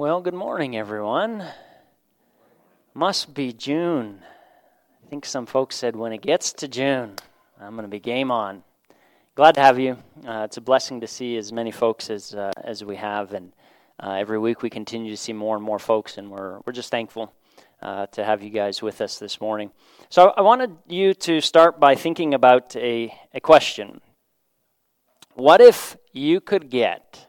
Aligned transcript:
Well, 0.00 0.22
good 0.22 0.32
morning, 0.32 0.78
everyone. 0.78 1.44
Must 2.94 3.34
be 3.34 3.52
June. 3.52 4.22
I 5.04 5.10
think 5.10 5.26
some 5.26 5.44
folks 5.44 5.76
said 5.76 5.94
when 5.94 6.14
it 6.14 6.22
gets 6.22 6.54
to 6.54 6.68
June, 6.68 7.16
I'm 7.60 7.74
going 7.74 7.82
to 7.82 7.88
be 7.90 8.00
game 8.00 8.30
on. 8.30 8.62
Glad 9.34 9.56
to 9.56 9.60
have 9.60 9.78
you. 9.78 9.98
Uh, 10.26 10.44
it's 10.46 10.56
a 10.56 10.62
blessing 10.62 11.02
to 11.02 11.06
see 11.06 11.36
as 11.36 11.52
many 11.52 11.70
folks 11.70 12.08
as 12.08 12.34
uh, 12.34 12.50
as 12.64 12.82
we 12.82 12.96
have, 12.96 13.34
and 13.34 13.52
uh, 14.02 14.12
every 14.12 14.38
week 14.38 14.62
we 14.62 14.70
continue 14.70 15.10
to 15.10 15.18
see 15.18 15.34
more 15.34 15.54
and 15.54 15.62
more 15.62 15.78
folks, 15.78 16.16
and 16.16 16.30
we're 16.30 16.60
we're 16.64 16.72
just 16.72 16.90
thankful 16.90 17.34
uh, 17.82 18.06
to 18.06 18.24
have 18.24 18.42
you 18.42 18.48
guys 18.48 18.80
with 18.80 19.02
us 19.02 19.18
this 19.18 19.38
morning. 19.38 19.70
So 20.08 20.32
I 20.34 20.40
wanted 20.40 20.78
you 20.88 21.12
to 21.12 21.42
start 21.42 21.78
by 21.78 21.94
thinking 21.94 22.32
about 22.32 22.74
a 22.74 23.14
a 23.34 23.40
question. 23.40 24.00
What 25.34 25.60
if 25.60 25.98
you 26.10 26.40
could 26.40 26.70
get 26.70 27.26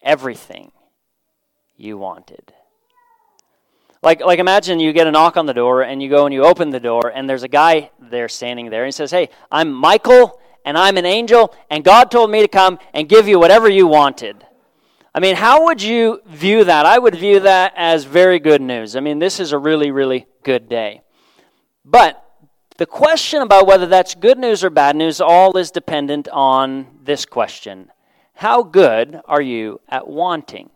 everything 0.00 0.72
you 1.80 1.98
wanted? 1.98 2.52
Like, 4.02 4.20
like 4.20 4.38
imagine 4.38 4.80
you 4.80 4.92
get 4.92 5.06
a 5.06 5.10
knock 5.10 5.36
on 5.36 5.46
the 5.46 5.54
door 5.54 5.82
and 5.82 6.02
you 6.02 6.08
go 6.08 6.24
and 6.24 6.32
you 6.32 6.44
open 6.44 6.70
the 6.70 6.80
door 6.80 7.12
and 7.14 7.28
there's 7.28 7.42
a 7.42 7.48
guy 7.48 7.90
there 7.98 8.28
standing 8.28 8.70
there 8.70 8.84
and 8.84 8.88
he 8.88 8.92
says, 8.92 9.10
Hey, 9.10 9.28
I'm 9.50 9.72
Michael 9.72 10.40
and 10.64 10.76
I'm 10.76 10.96
an 10.96 11.06
angel, 11.06 11.54
and 11.70 11.82
God 11.82 12.10
told 12.10 12.30
me 12.30 12.42
to 12.42 12.48
come 12.48 12.78
and 12.92 13.08
give 13.08 13.26
you 13.26 13.38
whatever 13.38 13.68
you 13.68 13.86
wanted. 13.86 14.44
I 15.14 15.20
mean, 15.20 15.36
how 15.36 15.64
would 15.64 15.82
you 15.82 16.20
view 16.26 16.64
that? 16.64 16.86
I 16.86 16.98
would 16.98 17.14
view 17.14 17.40
that 17.40 17.72
as 17.76 18.04
very 18.04 18.38
good 18.38 18.60
news. 18.60 18.94
I 18.94 19.00
mean, 19.00 19.18
this 19.18 19.40
is 19.40 19.52
a 19.52 19.58
really, 19.58 19.90
really 19.90 20.26
good 20.44 20.68
day. 20.68 21.02
But 21.84 22.24
the 22.76 22.86
question 22.86 23.42
about 23.42 23.66
whether 23.66 23.86
that's 23.86 24.14
good 24.14 24.38
news 24.38 24.62
or 24.62 24.70
bad 24.70 24.96
news 24.96 25.20
all 25.20 25.56
is 25.56 25.70
dependent 25.70 26.28
on 26.28 26.86
this 27.02 27.24
question 27.24 27.90
How 28.34 28.62
good 28.62 29.20
are 29.26 29.42
you 29.42 29.80
at 29.88 30.06
wanting? 30.06 30.70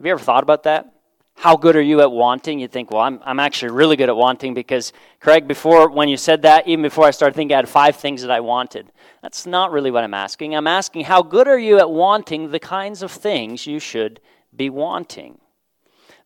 Have 0.00 0.06
you 0.06 0.12
ever 0.12 0.24
thought 0.24 0.42
about 0.42 0.62
that? 0.62 0.92
how 1.40 1.56
good 1.56 1.74
are 1.74 1.80
you 1.80 2.02
at 2.02 2.12
wanting? 2.12 2.60
You 2.60 2.68
think, 2.68 2.90
well, 2.90 3.00
I'm, 3.00 3.18
I'm 3.24 3.40
actually 3.40 3.72
really 3.72 3.96
good 3.96 4.10
at 4.10 4.16
wanting 4.16 4.52
because, 4.52 4.92
Craig, 5.20 5.48
before, 5.48 5.88
when 5.88 6.06
you 6.10 6.18
said 6.18 6.42
that, 6.42 6.68
even 6.68 6.82
before 6.82 7.06
I 7.06 7.12
started 7.12 7.34
thinking, 7.34 7.54
I 7.54 7.60
had 7.60 7.68
five 7.68 7.96
things 7.96 8.20
that 8.20 8.30
I 8.30 8.40
wanted. 8.40 8.92
That's 9.22 9.46
not 9.46 9.72
really 9.72 9.90
what 9.90 10.04
I'm 10.04 10.12
asking. 10.12 10.54
I'm 10.54 10.66
asking, 10.66 11.06
how 11.06 11.22
good 11.22 11.48
are 11.48 11.58
you 11.58 11.78
at 11.78 11.90
wanting 11.90 12.50
the 12.50 12.58
kinds 12.58 13.02
of 13.02 13.10
things 13.10 13.66
you 13.66 13.80
should 13.80 14.20
be 14.54 14.68
wanting? 14.68 15.38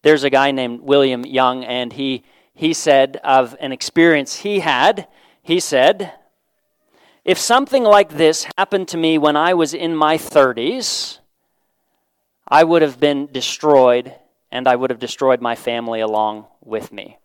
There's 0.03 0.25
a 0.25 0.31
guy 0.31 0.51
named 0.51 0.81
William 0.81 1.25
Young, 1.25 1.65
and 1.65 1.93
he, 1.93 2.25
he 2.53 2.75
said 2.75 3.21
of 3.23 3.55
an 3.61 3.71
experience 3.71 4.39
he 4.39 4.61
had, 4.61 5.07
he 5.43 5.61
said, 5.61 6.13
if 7.25 7.39
something 7.39 7.85
like 7.85 8.15
this 8.15 8.49
happened 8.59 8.89
to 8.89 8.97
me 8.97 9.17
when 9.17 9.37
I 9.37 9.55
was 9.55 9.75
in 9.75 9.95
my 9.95 10.19
30s, 10.19 11.21
I 12.55 12.63
would 12.63 12.83
have 12.83 13.01
been 13.01 13.27
destroyed 13.33 14.15
and 14.53 14.69
I 14.69 14.77
would 14.77 14.91
have 14.91 15.01
destroyed 15.01 15.41
my 15.41 15.57
family 15.57 15.99
along 15.99 16.47
with 16.61 16.93
me. 16.93 17.19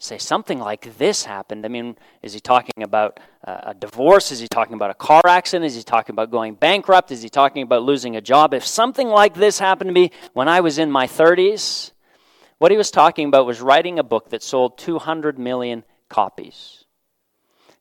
Say 0.00 0.18
something 0.18 0.58
like 0.58 0.98
this 0.98 1.24
happened. 1.24 1.64
I 1.64 1.68
mean, 1.68 1.94
is 2.20 2.32
he 2.32 2.40
talking 2.40 2.82
about 2.82 3.20
a 3.44 3.74
divorce? 3.74 4.32
Is 4.32 4.40
he 4.40 4.48
talking 4.48 4.74
about 4.74 4.90
a 4.90 4.94
car 4.94 5.22
accident? 5.24 5.66
Is 5.66 5.76
he 5.76 5.84
talking 5.84 6.12
about 6.14 6.32
going 6.32 6.54
bankrupt? 6.54 7.12
Is 7.12 7.22
he 7.22 7.28
talking 7.28 7.62
about 7.62 7.84
losing 7.84 8.16
a 8.16 8.20
job? 8.20 8.52
If 8.54 8.66
something 8.66 9.06
like 9.06 9.34
this 9.34 9.60
happened 9.60 9.86
to 9.86 9.94
me 9.94 10.10
when 10.32 10.48
I 10.48 10.58
was 10.58 10.78
in 10.78 10.90
my 10.90 11.06
30s, 11.06 11.92
what 12.58 12.72
he 12.72 12.76
was 12.76 12.90
talking 12.90 13.28
about 13.28 13.46
was 13.46 13.60
writing 13.60 14.00
a 14.00 14.02
book 14.02 14.30
that 14.30 14.42
sold 14.42 14.78
200 14.78 15.38
million 15.38 15.84
copies. 16.08 16.81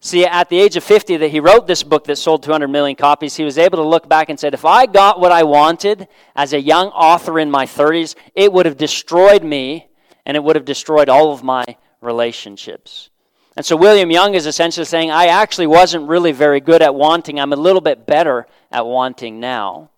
See, 0.03 0.25
at 0.25 0.49
the 0.49 0.59
age 0.59 0.75
of 0.75 0.83
50 0.83 1.17
that 1.17 1.29
he 1.29 1.39
wrote 1.39 1.67
this 1.67 1.83
book 1.83 2.05
that 2.05 2.15
sold 2.15 2.41
200 2.41 2.67
million 2.67 2.95
copies, 2.95 3.35
he 3.35 3.43
was 3.43 3.59
able 3.59 3.77
to 3.77 3.87
look 3.87 4.09
back 4.09 4.29
and 4.29 4.39
said, 4.39 4.55
if 4.55 4.65
I 4.65 4.87
got 4.87 5.19
what 5.19 5.31
I 5.31 5.43
wanted 5.43 6.07
as 6.35 6.53
a 6.53 6.59
young 6.59 6.87
author 6.87 7.37
in 7.37 7.51
my 7.51 7.67
30s, 7.67 8.15
it 8.33 8.51
would 8.51 8.65
have 8.65 8.77
destroyed 8.77 9.43
me 9.43 9.89
and 10.25 10.35
it 10.35 10.43
would 10.43 10.55
have 10.55 10.65
destroyed 10.65 11.07
all 11.07 11.31
of 11.31 11.43
my 11.43 11.63
relationships. 12.01 13.11
And 13.55 13.63
so 13.63 13.75
William 13.75 14.09
Young 14.09 14.33
is 14.33 14.47
essentially 14.47 14.85
saying, 14.85 15.11
I 15.11 15.27
actually 15.27 15.67
wasn't 15.67 16.09
really 16.09 16.31
very 16.31 16.61
good 16.61 16.81
at 16.81 16.95
wanting. 16.95 17.39
I'm 17.39 17.53
a 17.53 17.57
little 17.57 17.81
bit 17.81 18.07
better 18.07 18.47
at 18.71 18.87
wanting 18.87 19.39
now. 19.39 19.91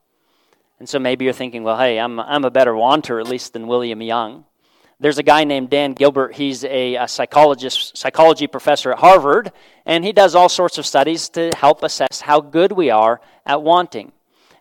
And 0.80 0.90
so 0.90 1.00
maybe 1.00 1.24
you're 1.24 1.34
thinking, 1.34 1.64
well, 1.64 1.78
hey, 1.78 1.98
I'm, 1.98 2.20
I'm 2.20 2.44
a 2.44 2.52
better 2.52 2.76
wanter, 2.76 3.22
at 3.22 3.28
least, 3.28 3.54
than 3.54 3.68
William 3.68 4.02
Young. 4.02 4.44
There's 5.04 5.18
a 5.18 5.24
guy 5.24 5.44
named 5.44 5.70
Dan 5.70 5.92
Gilbert. 5.92 6.36
He's 6.36 6.64
a, 6.64 6.96
a, 6.96 7.10
psychologist, 7.10 7.98
psychology 7.98 8.48
professor 8.48 8.94
at 8.94 9.00
Harvard, 9.00 9.52
and 9.86 10.06
he 10.06 10.14
does 10.14 10.34
all 10.34 10.48
sorts 10.48 10.78
of 10.78 10.86
studies 10.86 11.28
to 11.32 11.52
help 11.58 11.84
assess 11.84 12.22
how 12.22 12.40
good 12.40 12.72
we 12.72 12.90
are 12.90 13.20
at 13.46 13.62
wanting. 13.62 14.14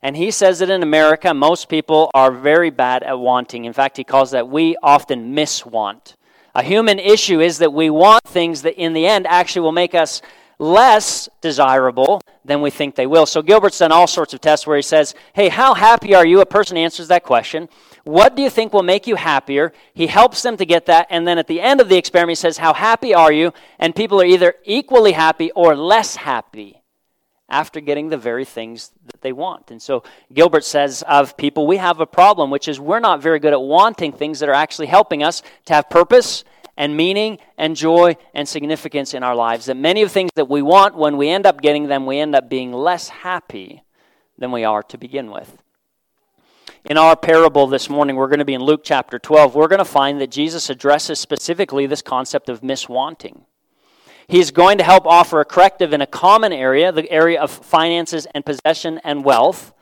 And 0.03 0.17
he 0.17 0.33
says 0.33 0.59
that 0.59 0.69
in 0.69 0.83
America, 0.83 1.33
most 1.33 1.69
people 1.69 2.11
are 2.13 2.33
very 2.33 2.71
bad 2.71 3.05
at 3.05 3.21
wanting. 3.21 3.67
In 3.67 3.73
fact, 3.73 3.97
he 3.97 4.03
calls 4.03 4.33
that 4.33 4.49
we 4.49 4.75
often 4.83 5.33
miswant. 5.33 6.17
A 6.57 6.65
human 6.65 6.99
issue 6.99 7.39
is 7.39 7.59
that 7.59 7.73
we 7.73 7.89
want 7.89 8.25
things 8.25 8.63
that 8.63 8.75
in 8.75 8.95
the 8.95 9.07
end 9.07 9.29
actually 9.29 9.63
will 9.63 9.71
make 9.71 9.95
us 9.95 10.23
less 10.59 11.29
desirable 11.41 12.21
than 12.45 12.61
we 12.61 12.71
think 12.71 12.97
they 12.97 13.07
will. 13.07 13.27
So 13.27 13.43
Gilbert's 13.43 13.79
done 13.79 13.93
all 13.93 14.09
sorts 14.09 14.35
of 14.35 14.41
tests 14.41 14.67
where 14.67 14.77
he 14.77 14.83
says, 14.83 15.15
Hey, 15.35 15.51
how 15.51 15.75
happy 15.75 16.17
are 16.17 16.27
you? 16.27 16.41
A 16.41 16.47
person 16.47 16.77
answers 16.77 17.07
that 17.09 17.23
question. 17.23 17.69
What 18.05 18.35
do 18.35 18.43
you 18.43 18.51
think 18.51 18.73
will 18.73 18.83
make 18.83 19.07
you 19.07 19.15
happier? 19.15 19.73
He 19.95 20.09
helps 20.09 20.43
them 20.43 20.57
to 20.57 20.67
get 20.67 20.87
that. 20.87 21.07
And 21.11 21.27
then 21.27 21.39
at 21.39 21.47
the 21.47 21.61
end 21.61 21.81
of 21.81 21.89
the 21.89 21.97
experiment, 21.97 22.39
he 22.39 22.41
says, 22.41 22.59
How 22.59 22.75
happy 22.75 23.15
are 23.15 23.33
you? 23.33 23.53
And 23.79 23.95
people 23.95 24.21
are 24.21 24.27
either 24.27 24.55
equally 24.65 25.13
happy 25.13 25.53
or 25.53 25.77
less 25.77 26.17
happy 26.17 26.83
after 27.49 27.81
getting 27.81 28.09
the 28.09 28.17
very 28.17 28.45
things 28.45 28.91
that 29.07 29.21
they 29.21 29.33
want. 29.33 29.71
And 29.71 29.81
so 29.81 30.03
Gilbert 30.33 30.65
says 30.65 31.05
of 31.07 31.37
people, 31.37 31.67
we 31.67 31.77
have 31.77 32.01
a 32.01 32.07
problem, 32.07 32.51
which 32.51 32.67
is 32.67 32.81
we're 32.81 32.99
not 32.99 33.23
very 33.23 33.39
good 33.39 33.53
at 33.53 33.61
wanting 33.61 34.13
things 34.13 34.41
that 34.41 34.49
are 34.49 34.55
actually 34.55 34.87
helping 34.87 35.23
us 35.23 35.43
to 35.67 35.75
have 35.75 35.91
purpose 35.91 36.45
and 36.77 36.97
meaning 36.97 37.39
and 37.59 37.77
joy 37.77 38.17
and 38.35 38.49
significance 38.49 39.13
in 39.13 39.23
our 39.23 39.37
lives. 39.37 39.67
That 39.67 39.77
many 39.77 40.03
of 40.03 40.09
the 40.09 40.15
things 40.15 40.31
that 40.35 40.49
we 40.49 40.63
want, 40.63 40.97
when 40.97 41.19
we 41.19 41.29
end 41.29 41.47
up 41.47 41.61
getting 41.61 41.89
them, 41.89 42.07
we 42.07 42.19
end 42.19 42.35
up 42.35 42.49
being 42.49 42.73
less 42.73 43.09
happy 43.09 43.83
than 44.39 44.51
we 44.51 44.65
are 44.65 44.83
to 44.85 44.99
begin 44.99 45.31
with. 45.31 45.62
In 46.85 46.99
our 46.99 47.15
parable 47.15 47.69
this 47.69 47.89
morning, 47.89 48.17
we're 48.17 48.27
going 48.27 48.41
to 48.41 48.45
be 48.45 48.55
in 48.55 48.61
Luke 48.61 48.81
chapter 48.83 49.17
12. 49.17 49.55
We're 49.55 49.69
going 49.69 49.79
to 49.79 49.85
find 49.85 50.21
that 50.21 50.33
Jesus 50.33 50.69
addresses 50.69 51.21
specifically 51.21 51.87
this 51.87 52.03
concept 52.03 52.49
of 52.49 52.61
miswanting. 52.61 53.45
He's 54.27 54.51
going 54.51 54.79
to 54.79 54.85
help 54.85 55.07
offer 55.07 55.41
a 55.41 55.45
corrective 55.45 55.93
in 55.93 56.01
a 56.01 56.09
common 56.09 56.53
area, 56.53 56.91
the 56.91 57.09
area 57.09 57.41
of 57.41 57.53
finances 57.53 58.27
and 58.35 58.45
possession 58.45 59.01
and 59.05 59.25
wealth, 59.25 59.73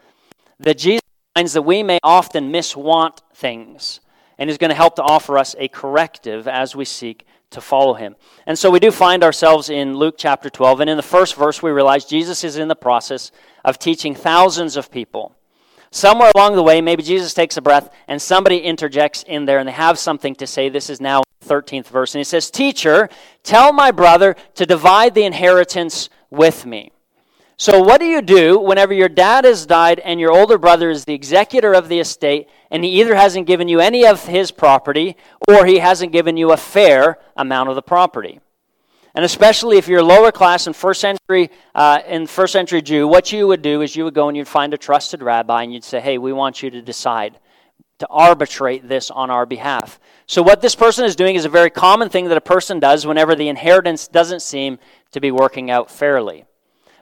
that 0.59 0.77
Jesus 0.77 1.01
finds 1.35 1.55
that 1.55 1.63
we 1.63 1.83
may 1.83 2.01
often 2.03 2.53
miswant 2.53 3.21
things. 3.35 4.01
And 4.37 4.51
he's 4.51 4.59
going 4.59 4.69
to 4.69 4.77
help 4.77 4.97
to 4.97 5.03
offer 5.03 5.39
us 5.39 5.57
a 5.59 5.69
corrective 5.69 6.47
as 6.47 6.77
we 6.77 6.85
seek 6.85 7.25
to 7.49 7.63
follow 7.63 7.95
him. 7.95 8.15
And 8.45 8.59
so 8.59 8.71
we 8.71 8.79
do 8.79 8.91
find 8.91 9.25
ourselves 9.25 9.71
in 9.71 9.95
Luke 9.95 10.17
chapter 10.19 10.51
12. 10.51 10.81
And 10.81 10.91
in 10.91 10.99
the 10.99 11.03
first 11.03 11.35
verse, 11.35 11.63
we 11.63 11.71
realize 11.71 12.05
Jesus 12.05 12.45
is 12.45 12.59
in 12.59 12.69
the 12.69 12.77
process 12.77 13.33
of 13.65 13.79
teaching 13.79 14.15
thousands 14.15 14.77
of 14.77 14.91
people. 14.91 15.35
Somewhere 15.93 16.31
along 16.37 16.55
the 16.55 16.63
way, 16.63 16.81
maybe 16.81 17.03
Jesus 17.03 17.35
takes 17.35 17.57
a 17.57 17.63
breath 17.63 17.91
and 18.07 18.23
somebody 18.23 18.59
interjects 18.59 19.25
in 19.25 19.45
there 19.45 19.59
and 19.59 19.67
they 19.67 19.73
have 19.73 19.99
something 19.99 20.37
to 20.37 20.47
say. 20.47 20.69
This 20.69 20.89
is 20.89 21.01
now 21.01 21.23
13th 21.45 21.89
verse. 21.89 22.15
And 22.15 22.21
he 22.21 22.25
says, 22.25 22.51
Teacher, 22.51 23.09
tell 23.43 23.73
my 23.73 23.91
brother 23.91 24.37
to 24.55 24.67
divide 24.67 25.15
the 25.15 25.25
inheritance 25.25 26.09
with 26.31 26.65
me. 26.65 26.93
So, 27.57 27.83
what 27.83 28.01
do 28.01 28.07
you 28.07 28.23
do 28.23 28.59
whenever 28.59 28.95
your 28.95 29.09
dad 29.09 29.45
has 29.45 29.67
died 29.67 29.99
and 29.99 30.19
your 30.19 30.33
older 30.33 30.57
brother 30.57 30.89
is 30.89 31.05
the 31.05 31.13
executor 31.13 31.75
of 31.75 31.89
the 31.89 32.01
estate 32.01 32.49
and 32.71 32.83
he 32.83 33.01
either 33.01 33.15
hasn't 33.15 33.47
given 33.47 33.69
you 33.69 33.81
any 33.81 34.07
of 34.07 34.25
his 34.25 34.51
property 34.51 35.17
or 35.47 35.67
he 35.67 35.79
hasn't 35.79 36.13
given 36.13 36.39
you 36.39 36.53
a 36.53 36.57
fair 36.57 37.19
amount 37.37 37.69
of 37.69 37.75
the 37.75 37.83
property? 37.83 38.41
And 39.15 39.25
especially 39.25 39.77
if 39.77 39.89
you're 39.89 40.03
lower 40.03 40.31
class 40.31 40.67
in 40.67 40.73
first 40.73 41.01
century 41.01 41.51
uh, 41.75 42.01
in 42.07 42.27
first 42.27 42.53
century 42.53 42.81
Jew, 42.81 43.09
what 43.09 43.33
you 43.33 43.47
would 43.49 43.63
do 43.63 43.83
is 43.83 43.97
you 43.97 44.05
would 44.05 44.15
go 44.15 44.29
and 44.29 44.37
you'd 44.37 44.49
find 44.49 44.73
a 44.73 44.79
trusted 44.79 45.23
rabbi 45.23 45.63
and 45.63 45.73
you'd 45.73 45.85
say, 45.85 46.01
"Hey, 46.01 46.19
we 46.19 46.33
want 46.33 46.63
you 46.63 46.71
to 46.71 46.81
decide 46.81 47.39
to 47.99 48.07
arbitrate 48.09 48.89
this 48.89 49.11
on 49.11 49.29
our 49.31 49.47
behalf." 49.47 49.99
So 50.27 50.43
what 50.43 50.61
this 50.61 50.77
person 50.77 51.05
is 51.05 51.17
doing 51.17 51.35
is 51.35 51.45
a 51.45 51.49
very 51.49 51.71
common 51.71 52.09
thing 52.09 52.29
that 52.29 52.37
a 52.37 52.41
person 52.41 52.79
does 52.79 53.05
whenever 53.05 53.35
the 53.35 53.49
inheritance 53.49 54.07
doesn't 54.07 54.43
seem 54.43 54.79
to 55.11 55.21
be 55.21 55.33
working 55.33 55.71
out 55.71 55.91
fairly. 55.91 56.45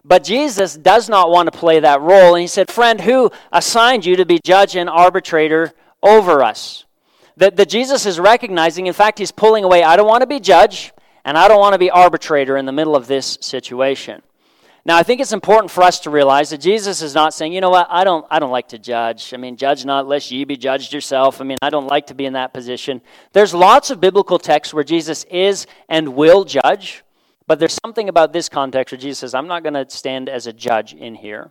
But 0.03 0.25
Jesus 0.25 0.77
does 0.77 1.11
not 1.11 1.31
want 1.31 1.53
to 1.53 1.59
play 1.59 1.81
that 1.81 2.01
role, 2.01 2.35
and 2.35 2.41
he 2.41 2.47
said, 2.47 2.71
"Friend, 2.71 3.03
who 3.03 3.31
assigned 3.53 4.07
you 4.07 4.17
to 4.17 4.25
be 4.25 4.41
judge 4.43 4.77
and 4.77 4.89
arbitrator 4.89 5.73
over 6.03 6.43
us?" 6.43 6.87
That, 7.37 7.57
that 7.57 7.69
Jesus 7.69 8.07
is 8.07 8.19
recognizing, 8.19 8.87
in 8.87 8.95
fact, 8.95 9.19
he's 9.19 9.31
pulling 9.31 9.63
away. 9.63 9.85
I 9.85 9.95
don't 9.97 10.09
want 10.09 10.23
to 10.23 10.27
be 10.27 10.41
judge. 10.41 10.93
And 11.29 11.37
I 11.37 11.47
don't 11.47 11.61
want 11.61 11.75
to 11.75 11.79
be 11.79 11.91
arbitrator 11.91 12.57
in 12.57 12.65
the 12.65 12.73
middle 12.73 12.97
of 12.97 13.07
this 13.07 13.37
situation. 13.43 14.23
Now, 14.87 14.97
I 14.97 15.03
think 15.03 15.21
it's 15.21 15.35
important 15.35 15.71
for 15.71 15.83
us 15.83 16.01
to 16.01 16.11
realize 16.11 16.49
that 16.49 16.59
Jesus 16.63 17.03
is 17.03 17.15
not 17.15 17.35
saying, 17.35 17.53
you 17.53 17.61
know 17.61 17.69
what, 17.69 17.87
I 17.91 18.03
don't, 18.03 18.25
I 18.31 18.39
don't 18.39 18.51
like 18.51 18.69
to 18.69 18.79
judge. 18.79 19.35
I 19.35 19.37
mean, 19.37 19.59
judge 19.59 19.85
not 19.85 20.09
lest 20.09 20.31
ye 20.31 20.45
be 20.45 20.57
judged 20.57 20.91
yourself. 20.91 21.43
I 21.43 21.45
mean, 21.45 21.59
I 21.61 21.69
don't 21.69 21.87
like 21.87 22.07
to 22.07 22.15
be 22.15 22.25
in 22.25 22.33
that 22.33 22.55
position. 22.55 23.03
There's 23.35 23.53
lots 23.53 23.91
of 23.91 24.01
biblical 24.01 24.39
texts 24.39 24.73
where 24.73 24.85
Jesus 24.85 25.25
is 25.25 25.67
and 25.87 26.15
will 26.15 26.45
judge, 26.45 27.05
but 27.47 27.59
there's 27.59 27.77
something 27.85 28.09
about 28.09 28.33
this 28.33 28.49
context 28.49 28.91
where 28.93 28.99
Jesus 28.99 29.19
says, 29.19 29.35
I'm 29.35 29.49
not 29.49 29.63
going 29.63 29.75
to 29.75 29.85
stand 29.91 30.31
as 30.31 30.47
a 30.47 30.53
judge 30.55 30.95
in 30.95 31.15
here. 31.15 31.51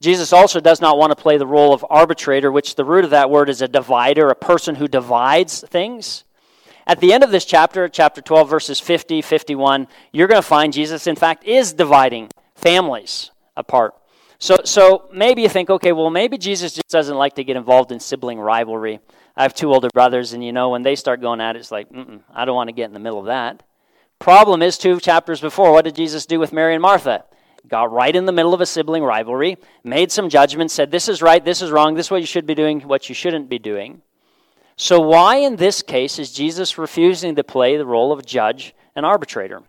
Jesus 0.00 0.32
also 0.32 0.60
does 0.60 0.80
not 0.80 0.98
want 0.98 1.10
to 1.10 1.20
play 1.20 1.36
the 1.36 1.48
role 1.48 1.74
of 1.74 1.84
arbitrator, 1.90 2.52
which 2.52 2.76
the 2.76 2.84
root 2.84 3.02
of 3.02 3.10
that 3.10 3.28
word 3.28 3.50
is 3.50 3.60
a 3.60 3.66
divider, 3.66 4.28
a 4.28 4.36
person 4.36 4.76
who 4.76 4.86
divides 4.86 5.64
things. 5.66 6.22
At 6.90 6.98
the 6.98 7.12
end 7.12 7.22
of 7.22 7.30
this 7.30 7.44
chapter, 7.44 7.88
chapter 7.88 8.20
12, 8.20 8.50
verses 8.50 8.80
50, 8.80 9.22
51, 9.22 9.86
you're 10.10 10.26
going 10.26 10.42
to 10.42 10.46
find 10.46 10.72
Jesus, 10.72 11.06
in 11.06 11.14
fact, 11.14 11.44
is 11.44 11.72
dividing 11.72 12.30
families 12.56 13.30
apart. 13.56 13.94
So, 14.40 14.56
so 14.64 15.08
maybe 15.12 15.42
you 15.42 15.48
think, 15.48 15.70
okay, 15.70 15.92
well, 15.92 16.10
maybe 16.10 16.36
Jesus 16.36 16.72
just 16.72 16.88
doesn't 16.88 17.16
like 17.16 17.36
to 17.36 17.44
get 17.44 17.56
involved 17.56 17.92
in 17.92 18.00
sibling 18.00 18.40
rivalry. 18.40 18.98
I 19.36 19.42
have 19.42 19.54
two 19.54 19.72
older 19.72 19.88
brothers, 19.94 20.32
and 20.32 20.44
you 20.44 20.50
know, 20.50 20.70
when 20.70 20.82
they 20.82 20.96
start 20.96 21.20
going 21.20 21.40
at 21.40 21.54
it, 21.54 21.60
it's 21.60 21.70
like, 21.70 21.86
I 22.34 22.44
don't 22.44 22.56
want 22.56 22.70
to 22.70 22.74
get 22.74 22.86
in 22.86 22.92
the 22.92 22.98
middle 22.98 23.20
of 23.20 23.26
that. 23.26 23.62
Problem 24.18 24.60
is, 24.60 24.76
two 24.76 24.98
chapters 24.98 25.40
before, 25.40 25.70
what 25.70 25.84
did 25.84 25.94
Jesus 25.94 26.26
do 26.26 26.40
with 26.40 26.52
Mary 26.52 26.74
and 26.74 26.82
Martha? 26.82 27.24
Got 27.68 27.92
right 27.92 28.16
in 28.16 28.24
the 28.24 28.32
middle 28.32 28.52
of 28.52 28.60
a 28.60 28.66
sibling 28.66 29.04
rivalry, 29.04 29.58
made 29.84 30.10
some 30.10 30.28
judgments, 30.28 30.74
said, 30.74 30.90
This 30.90 31.08
is 31.08 31.22
right, 31.22 31.44
this 31.44 31.62
is 31.62 31.70
wrong, 31.70 31.94
this 31.94 32.06
is 32.06 32.10
what 32.10 32.20
you 32.20 32.26
should 32.26 32.46
be 32.46 32.56
doing, 32.56 32.80
what 32.80 33.08
you 33.08 33.14
shouldn't 33.14 33.48
be 33.48 33.60
doing. 33.60 34.02
So, 34.80 34.98
why 34.98 35.36
in 35.36 35.56
this 35.56 35.82
case 35.82 36.18
is 36.18 36.32
Jesus 36.32 36.78
refusing 36.78 37.34
to 37.34 37.44
play 37.44 37.76
the 37.76 37.84
role 37.84 38.12
of 38.12 38.24
judge 38.24 38.74
and 38.96 39.04
arbitrator? 39.04 39.62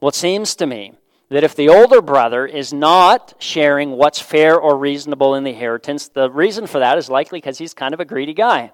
Well, 0.00 0.08
it 0.08 0.14
seems 0.14 0.54
to 0.54 0.66
me 0.66 0.94
that 1.28 1.44
if 1.44 1.54
the 1.54 1.68
older 1.68 2.00
brother 2.00 2.46
is 2.46 2.72
not 2.72 3.34
sharing 3.38 3.90
what's 3.90 4.18
fair 4.18 4.58
or 4.58 4.78
reasonable 4.78 5.34
in 5.34 5.44
the 5.44 5.50
inheritance, 5.50 6.08
the 6.08 6.30
reason 6.30 6.66
for 6.66 6.78
that 6.78 6.96
is 6.96 7.10
likely 7.10 7.42
because 7.42 7.58
he's 7.58 7.74
kind 7.74 7.92
of 7.92 8.00
a 8.00 8.06
greedy 8.06 8.32
guy. 8.32 8.72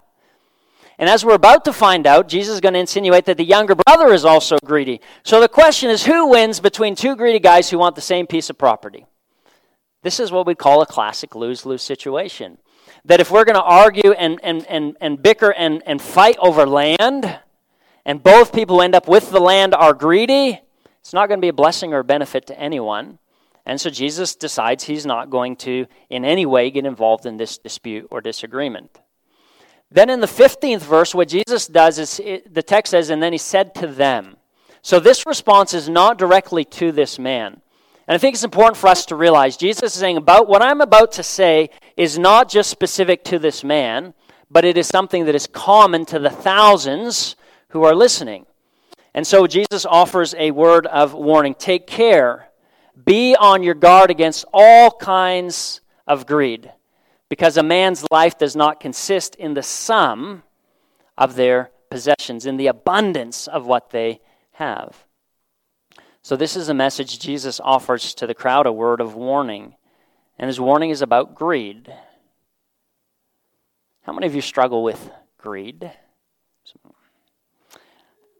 And 0.96 1.10
as 1.10 1.24
we're 1.24 1.34
about 1.34 1.64
to 1.64 1.72
find 1.72 2.06
out, 2.06 2.28
Jesus 2.28 2.54
is 2.54 2.60
going 2.60 2.74
to 2.74 2.80
insinuate 2.80 3.24
that 3.24 3.36
the 3.36 3.44
younger 3.44 3.74
brother 3.74 4.14
is 4.14 4.24
also 4.24 4.58
greedy. 4.64 5.00
So 5.24 5.40
the 5.40 5.48
question 5.48 5.90
is 5.90 6.06
who 6.06 6.28
wins 6.28 6.60
between 6.60 6.94
two 6.94 7.16
greedy 7.16 7.40
guys 7.40 7.68
who 7.68 7.78
want 7.78 7.96
the 7.96 8.00
same 8.00 8.28
piece 8.28 8.48
of 8.48 8.58
property? 8.58 9.06
This 10.04 10.20
is 10.20 10.30
what 10.30 10.46
we 10.46 10.54
call 10.54 10.82
a 10.82 10.86
classic 10.86 11.34
lose 11.34 11.66
lose 11.66 11.82
situation. 11.82 12.58
That 13.06 13.20
if 13.20 13.30
we're 13.30 13.44
going 13.44 13.56
to 13.56 13.62
argue 13.62 14.12
and, 14.12 14.38
and, 14.42 14.66
and, 14.66 14.96
and 15.00 15.22
bicker 15.22 15.52
and, 15.52 15.82
and 15.86 16.02
fight 16.02 16.36
over 16.38 16.66
land, 16.66 17.38
and 18.04 18.22
both 18.22 18.52
people 18.52 18.76
who 18.76 18.82
end 18.82 18.94
up 18.94 19.08
with 19.08 19.30
the 19.30 19.40
land 19.40 19.74
are 19.74 19.94
greedy, 19.94 20.60
it's 21.00 21.12
not 21.12 21.28
going 21.28 21.38
to 21.38 21.44
be 21.44 21.48
a 21.48 21.52
blessing 21.52 21.94
or 21.94 22.00
a 22.00 22.04
benefit 22.04 22.46
to 22.48 22.58
anyone. 22.58 23.18
And 23.64 23.80
so 23.80 23.90
Jesus 23.90 24.36
decides 24.36 24.84
he's 24.84 25.04
not 25.04 25.30
going 25.30 25.56
to, 25.56 25.86
in 26.08 26.24
any 26.24 26.46
way, 26.46 26.70
get 26.70 26.86
involved 26.86 27.26
in 27.26 27.36
this 27.36 27.58
dispute 27.58 28.06
or 28.10 28.20
disagreement. 28.20 29.00
Then 29.90 30.10
in 30.10 30.20
the 30.20 30.26
15th 30.26 30.82
verse, 30.82 31.14
what 31.14 31.28
Jesus 31.28 31.66
does 31.66 31.98
is 31.98 32.20
it, 32.20 32.52
the 32.52 32.62
text 32.62 32.92
says, 32.92 33.10
and 33.10 33.22
then 33.22 33.32
he 33.32 33.38
said 33.38 33.74
to 33.76 33.86
them. 33.86 34.36
So 34.82 35.00
this 35.00 35.26
response 35.26 35.74
is 35.74 35.88
not 35.88 36.16
directly 36.16 36.64
to 36.64 36.92
this 36.92 37.18
man. 37.18 37.60
And 38.08 38.14
I 38.14 38.18
think 38.18 38.34
it's 38.34 38.44
important 38.44 38.76
for 38.76 38.86
us 38.86 39.06
to 39.06 39.16
realize 39.16 39.56
Jesus 39.56 39.94
is 39.94 40.00
saying 40.00 40.16
about 40.16 40.48
what 40.48 40.62
I'm 40.62 40.80
about 40.80 41.12
to 41.12 41.24
say 41.24 41.70
is 41.96 42.18
not 42.18 42.48
just 42.48 42.70
specific 42.70 43.24
to 43.24 43.38
this 43.38 43.64
man, 43.64 44.14
but 44.50 44.64
it 44.64 44.76
is 44.76 44.86
something 44.86 45.24
that 45.24 45.34
is 45.34 45.46
common 45.46 46.04
to 46.06 46.18
the 46.18 46.30
thousands 46.30 47.36
who 47.68 47.82
are 47.84 47.94
listening. 47.94 48.46
And 49.14 49.26
so 49.26 49.46
Jesus 49.46 49.86
offers 49.86 50.34
a 50.38 50.50
word 50.50 50.86
of 50.86 51.14
warning 51.14 51.54
take 51.54 51.86
care, 51.86 52.48
be 53.04 53.34
on 53.34 53.62
your 53.62 53.74
guard 53.74 54.10
against 54.10 54.44
all 54.52 54.90
kinds 54.90 55.80
of 56.06 56.26
greed 56.26 56.70
because 57.28 57.56
a 57.56 57.62
man's 57.62 58.04
life 58.10 58.38
does 58.38 58.54
not 58.54 58.80
consist 58.80 59.34
in 59.36 59.54
the 59.54 59.62
sum 59.62 60.42
of 61.18 61.34
their 61.34 61.70
possessions, 61.90 62.46
in 62.46 62.56
the 62.56 62.66
abundance 62.66 63.46
of 63.46 63.66
what 63.66 63.90
they 63.90 64.20
have. 64.52 65.04
So, 66.22 66.36
this 66.36 66.56
is 66.56 66.68
a 66.68 66.74
message 66.74 67.18
Jesus 67.18 67.60
offers 67.60 68.14
to 68.14 68.26
the 68.26 68.34
crowd, 68.34 68.66
a 68.66 68.72
word 68.72 69.00
of 69.00 69.14
warning. 69.14 69.76
And 70.38 70.48
his 70.48 70.60
warning 70.60 70.90
is 70.90 71.02
about 71.02 71.34
greed. 71.34 71.92
How 74.02 74.12
many 74.12 74.26
of 74.26 74.34
you 74.34 74.40
struggle 74.40 74.82
with 74.82 75.10
greed? 75.38 75.92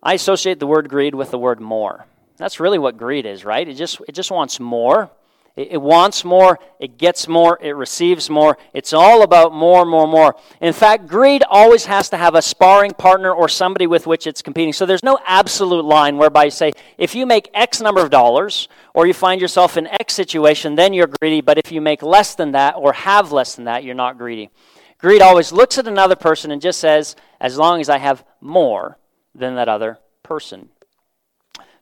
I 0.02 0.14
associate 0.14 0.60
the 0.60 0.66
word 0.66 0.88
greed 0.88 1.14
with 1.14 1.30
the 1.30 1.38
word 1.38 1.60
more. 1.60 2.06
That's 2.36 2.60
really 2.60 2.78
what 2.78 2.98
greed 2.98 3.26
is, 3.26 3.44
right? 3.44 3.66
It 3.66 3.74
just, 3.74 4.00
it 4.06 4.12
just 4.12 4.30
wants 4.30 4.60
more. 4.60 5.10
It, 5.56 5.68
it 5.72 5.82
wants 5.82 6.24
more, 6.24 6.58
it 6.78 6.98
gets 6.98 7.26
more, 7.26 7.58
it 7.60 7.72
receives 7.72 8.28
more. 8.30 8.58
It's 8.72 8.92
all 8.92 9.22
about 9.22 9.52
more, 9.52 9.84
more, 9.84 10.06
more. 10.06 10.36
In 10.60 10.72
fact, 10.72 11.06
greed 11.06 11.42
always 11.48 11.86
has 11.86 12.10
to 12.10 12.16
have 12.16 12.34
a 12.34 12.42
sparring 12.42 12.92
partner 12.92 13.32
or 13.32 13.48
somebody 13.48 13.86
with 13.86 14.06
which 14.06 14.26
it's 14.26 14.42
competing. 14.42 14.72
So 14.72 14.86
there's 14.86 15.02
no 15.02 15.18
absolute 15.26 15.84
line 15.84 16.18
whereby 16.18 16.44
you 16.44 16.50
say, 16.50 16.72
if 16.98 17.14
you 17.14 17.26
make 17.26 17.50
X 17.54 17.80
number 17.80 18.02
of 18.02 18.10
dollars, 18.10 18.68
or 18.94 19.06
you 19.06 19.14
find 19.14 19.40
yourself 19.40 19.76
in 19.76 19.86
X 19.86 20.14
situation, 20.14 20.74
then 20.74 20.94
you're 20.94 21.06
greedy. 21.20 21.40
But 21.40 21.58
if 21.58 21.72
you 21.72 21.80
make 21.80 22.02
less 22.02 22.34
than 22.34 22.52
that 22.52 22.74
or 22.76 22.92
have 22.92 23.32
less 23.32 23.54
than 23.54 23.66
that, 23.66 23.84
you're 23.84 23.94
not 23.94 24.16
greedy. 24.16 24.50
Greed 24.98 25.20
always 25.20 25.52
looks 25.52 25.76
at 25.76 25.86
another 25.86 26.16
person 26.16 26.50
and 26.50 26.62
just 26.62 26.80
says, 26.80 27.16
as 27.40 27.58
long 27.58 27.80
as 27.80 27.90
I 27.90 27.98
have 27.98 28.24
more 28.40 28.98
than 29.34 29.56
that 29.56 29.68
other 29.68 29.98
person. 30.22 30.70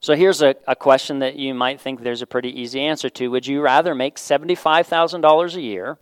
So 0.04 0.14
here's 0.14 0.42
a, 0.42 0.54
a 0.68 0.76
question 0.76 1.20
that 1.20 1.36
you 1.36 1.54
might 1.54 1.80
think 1.80 2.02
there's 2.02 2.20
a 2.20 2.26
pretty 2.26 2.50
easy 2.60 2.78
answer 2.78 3.08
to. 3.08 3.28
Would 3.28 3.46
you 3.46 3.62
rather 3.62 3.94
make 3.94 4.16
$75,000 4.16 5.54
a 5.54 5.60
year 5.62 5.96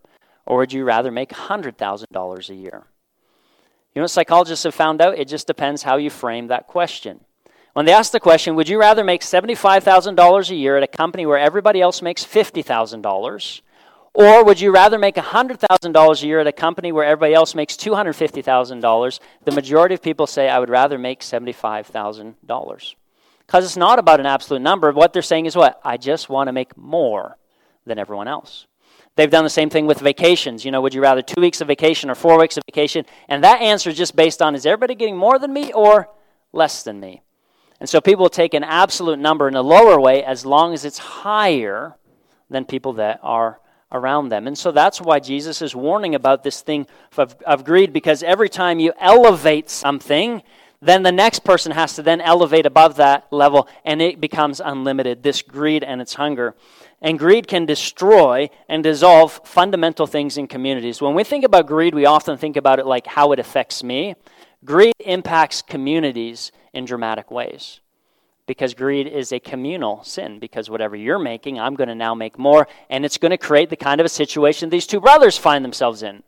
or 0.44 0.56
would 0.56 0.72
you 0.72 0.82
rather 0.82 1.12
make 1.12 1.30
$100,000 1.30 2.48
a 2.48 2.54
year? 2.56 2.82
You 3.94 4.00
know 4.00 4.02
what 4.02 4.10
psychologists 4.10 4.64
have 4.64 4.74
found 4.74 5.00
out? 5.00 5.18
It 5.18 5.28
just 5.28 5.46
depends 5.46 5.84
how 5.84 5.98
you 5.98 6.10
frame 6.10 6.48
that 6.48 6.66
question. 6.66 7.20
When 7.74 7.86
they 7.86 7.92
ask 7.92 8.10
the 8.10 8.18
question, 8.18 8.56
would 8.56 8.68
you 8.68 8.80
rather 8.80 9.04
make 9.04 9.20
$75,000 9.20 10.50
a 10.50 10.54
year 10.56 10.76
at 10.76 10.82
a 10.82 10.88
company 10.88 11.24
where 11.24 11.38
everybody 11.38 11.80
else 11.80 12.02
makes 12.02 12.24
$50,000? 12.24 13.60
Or 14.14 14.44
would 14.44 14.60
you 14.60 14.72
rather 14.72 14.98
make 14.98 15.14
$100,000 15.14 16.22
a 16.22 16.26
year 16.26 16.40
at 16.40 16.48
a 16.48 16.52
company 16.52 16.90
where 16.90 17.04
everybody 17.04 17.34
else 17.34 17.54
makes 17.54 17.76
$250,000? 17.76 19.20
The 19.44 19.52
majority 19.52 19.94
of 19.94 20.02
people 20.02 20.26
say, 20.26 20.48
I 20.48 20.58
would 20.58 20.70
rather 20.70 20.98
make 20.98 21.20
$75,000. 21.20 22.94
Because 23.52 23.66
it's 23.66 23.76
not 23.76 23.98
about 23.98 24.18
an 24.18 24.24
absolute 24.24 24.62
number. 24.62 24.90
What 24.92 25.12
they're 25.12 25.20
saying 25.20 25.44
is 25.44 25.54
what? 25.54 25.78
I 25.84 25.98
just 25.98 26.30
want 26.30 26.48
to 26.48 26.54
make 26.54 26.74
more 26.74 27.36
than 27.84 27.98
everyone 27.98 28.26
else. 28.26 28.66
They've 29.14 29.30
done 29.30 29.44
the 29.44 29.50
same 29.50 29.68
thing 29.68 29.86
with 29.86 30.00
vacations. 30.00 30.64
You 30.64 30.70
know, 30.70 30.80
would 30.80 30.94
you 30.94 31.02
rather 31.02 31.20
two 31.20 31.42
weeks 31.42 31.60
of 31.60 31.68
vacation 31.68 32.08
or 32.08 32.14
four 32.14 32.40
weeks 32.40 32.56
of 32.56 32.62
vacation? 32.64 33.04
And 33.28 33.44
that 33.44 33.60
answer 33.60 33.90
is 33.90 33.98
just 33.98 34.16
based 34.16 34.40
on 34.40 34.54
is 34.54 34.64
everybody 34.64 34.94
getting 34.94 35.18
more 35.18 35.38
than 35.38 35.52
me 35.52 35.70
or 35.70 36.08
less 36.54 36.82
than 36.82 36.98
me? 36.98 37.20
And 37.78 37.90
so 37.90 38.00
people 38.00 38.30
take 38.30 38.54
an 38.54 38.64
absolute 38.64 39.18
number 39.18 39.48
in 39.48 39.54
a 39.54 39.60
lower 39.60 40.00
way 40.00 40.24
as 40.24 40.46
long 40.46 40.72
as 40.72 40.86
it's 40.86 40.96
higher 40.96 41.98
than 42.48 42.64
people 42.64 42.94
that 42.94 43.20
are 43.22 43.60
around 43.92 44.30
them. 44.30 44.46
And 44.46 44.56
so 44.56 44.72
that's 44.72 44.98
why 44.98 45.20
Jesus 45.20 45.60
is 45.60 45.76
warning 45.76 46.14
about 46.14 46.42
this 46.42 46.62
thing 46.62 46.86
of, 47.18 47.36
of 47.44 47.66
greed 47.66 47.92
because 47.92 48.22
every 48.22 48.48
time 48.48 48.80
you 48.80 48.94
elevate 48.98 49.68
something, 49.68 50.42
then 50.82 51.04
the 51.04 51.12
next 51.12 51.44
person 51.44 51.70
has 51.72 51.94
to 51.94 52.02
then 52.02 52.20
elevate 52.20 52.66
above 52.66 52.96
that 52.96 53.32
level 53.32 53.68
and 53.84 54.02
it 54.02 54.20
becomes 54.20 54.60
unlimited 54.60 55.22
this 55.22 55.40
greed 55.40 55.84
and 55.84 56.00
its 56.00 56.14
hunger. 56.14 56.56
And 57.00 57.20
greed 57.20 57.46
can 57.46 57.66
destroy 57.66 58.50
and 58.68 58.82
dissolve 58.82 59.40
fundamental 59.44 60.08
things 60.08 60.36
in 60.36 60.48
communities. 60.48 61.00
When 61.00 61.14
we 61.14 61.22
think 61.22 61.44
about 61.44 61.68
greed 61.68 61.94
we 61.94 62.04
often 62.04 62.36
think 62.36 62.56
about 62.56 62.80
it 62.80 62.86
like 62.86 63.06
how 63.06 63.30
it 63.30 63.38
affects 63.38 63.84
me. 63.84 64.16
Greed 64.64 64.94
impacts 64.98 65.62
communities 65.62 66.50
in 66.72 66.84
dramatic 66.84 67.30
ways. 67.30 67.78
Because 68.46 68.74
greed 68.74 69.06
is 69.06 69.30
a 69.30 69.38
communal 69.38 70.02
sin 70.02 70.40
because 70.40 70.68
whatever 70.68 70.96
you're 70.96 71.20
making 71.20 71.60
i'm 71.60 71.76
going 71.76 71.88
to 71.88 71.94
now 71.94 72.12
make 72.12 72.40
more 72.40 72.66
and 72.90 73.04
it's 73.04 73.18
going 73.18 73.30
to 73.30 73.38
create 73.38 73.70
the 73.70 73.76
kind 73.76 74.00
of 74.00 74.04
a 74.04 74.08
situation 74.08 74.68
these 74.68 74.86
two 74.86 75.00
brothers 75.00 75.38
find 75.38 75.64
themselves 75.64 76.02
in 76.02 76.24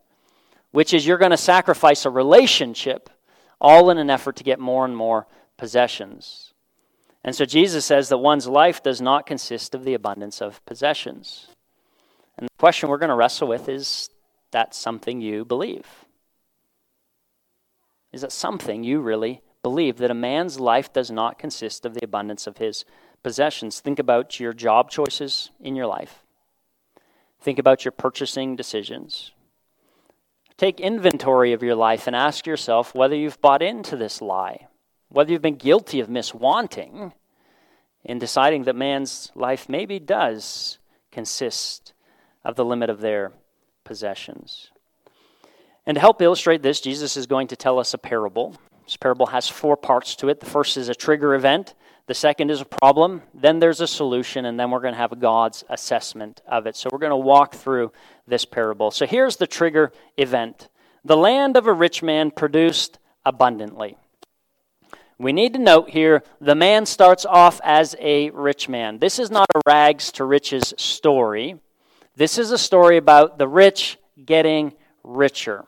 which 0.70 0.94
is 0.94 1.04
you're 1.04 1.18
going 1.18 1.32
to 1.32 1.36
sacrifice 1.36 2.06
a 2.06 2.10
relationship 2.10 3.10
all 3.60 3.90
in 3.90 3.98
an 3.98 4.10
effort 4.10 4.36
to 4.36 4.44
get 4.44 4.58
more 4.58 4.84
and 4.84 4.96
more 4.96 5.26
possessions. 5.56 6.52
And 7.24 7.34
so 7.34 7.44
Jesus 7.44 7.84
says 7.84 8.10
that 8.10 8.18
one's 8.18 8.46
life 8.46 8.82
does 8.82 9.00
not 9.00 9.26
consist 9.26 9.74
of 9.74 9.84
the 9.84 9.94
abundance 9.94 10.42
of 10.42 10.64
possessions. 10.66 11.48
And 12.36 12.46
the 12.46 12.58
question 12.58 12.88
we're 12.88 12.98
going 12.98 13.08
to 13.08 13.16
wrestle 13.16 13.48
with 13.48 13.68
is 13.68 14.10
that 14.50 14.74
something 14.74 15.20
you 15.20 15.44
believe? 15.44 15.86
Is 18.12 18.20
that 18.20 18.32
something 18.32 18.84
you 18.84 19.00
really 19.00 19.42
believe 19.62 19.96
that 19.96 20.10
a 20.10 20.14
man's 20.14 20.60
life 20.60 20.92
does 20.92 21.10
not 21.10 21.38
consist 21.38 21.84
of 21.84 21.94
the 21.94 22.04
abundance 22.04 22.46
of 22.46 22.58
his 22.58 22.84
possessions? 23.22 23.80
Think 23.80 23.98
about 23.98 24.38
your 24.38 24.52
job 24.52 24.90
choices 24.90 25.50
in 25.60 25.74
your 25.74 25.86
life. 25.86 26.24
Think 27.40 27.58
about 27.58 27.84
your 27.84 27.92
purchasing 27.92 28.54
decisions. 28.54 29.32
Take 30.64 30.80
inventory 30.80 31.52
of 31.52 31.62
your 31.62 31.74
life 31.74 32.06
and 32.06 32.16
ask 32.16 32.46
yourself 32.46 32.94
whether 32.94 33.14
you've 33.14 33.38
bought 33.42 33.60
into 33.60 33.96
this 33.96 34.22
lie, 34.22 34.68
whether 35.10 35.30
you've 35.30 35.42
been 35.42 35.56
guilty 35.56 36.00
of 36.00 36.08
miswanting 36.08 37.12
in 38.02 38.18
deciding 38.18 38.64
that 38.64 38.74
man's 38.74 39.30
life 39.34 39.68
maybe 39.68 39.98
does 39.98 40.78
consist 41.12 41.92
of 42.46 42.56
the 42.56 42.64
limit 42.64 42.88
of 42.88 43.02
their 43.02 43.32
possessions. 43.84 44.70
And 45.84 45.96
to 45.96 46.00
help 46.00 46.22
illustrate 46.22 46.62
this, 46.62 46.80
Jesus 46.80 47.14
is 47.18 47.26
going 47.26 47.48
to 47.48 47.56
tell 47.56 47.78
us 47.78 47.92
a 47.92 47.98
parable. 47.98 48.56
This 48.86 48.96
parable 48.96 49.26
has 49.26 49.46
four 49.46 49.76
parts 49.76 50.16
to 50.16 50.30
it. 50.30 50.40
The 50.40 50.46
first 50.46 50.78
is 50.78 50.88
a 50.88 50.94
trigger 50.94 51.34
event, 51.34 51.74
The 52.06 52.14
second 52.14 52.50
is 52.50 52.60
a 52.60 52.66
problem, 52.66 53.22
then 53.32 53.60
there's 53.60 53.80
a 53.80 53.86
solution, 53.86 54.44
and 54.44 54.60
then 54.60 54.70
we're 54.70 54.80
going 54.80 54.92
to 54.92 54.98
have 54.98 55.18
God's 55.18 55.64
assessment 55.70 56.42
of 56.46 56.66
it. 56.66 56.76
So 56.76 56.90
we're 56.92 56.98
going 56.98 57.10
to 57.10 57.16
walk 57.16 57.54
through 57.54 57.92
this 58.26 58.44
parable. 58.44 58.90
So 58.90 59.06
here's 59.06 59.36
the 59.36 59.46
trigger 59.46 59.90
event 60.18 60.68
The 61.04 61.16
land 61.16 61.56
of 61.56 61.66
a 61.66 61.72
rich 61.72 62.02
man 62.02 62.30
produced 62.30 62.98
abundantly. 63.24 63.96
We 65.18 65.32
need 65.32 65.54
to 65.54 65.58
note 65.58 65.90
here 65.90 66.22
the 66.40 66.54
man 66.54 66.84
starts 66.84 67.24
off 67.24 67.60
as 67.64 67.96
a 67.98 68.30
rich 68.30 68.68
man. 68.68 68.98
This 68.98 69.18
is 69.18 69.30
not 69.30 69.46
a 69.54 69.60
rags 69.66 70.12
to 70.12 70.24
riches 70.24 70.74
story. 70.76 71.60
This 72.16 72.36
is 72.36 72.50
a 72.50 72.58
story 72.58 72.96
about 72.96 73.38
the 73.38 73.48
rich 73.48 73.98
getting 74.22 74.74
richer. 75.02 75.64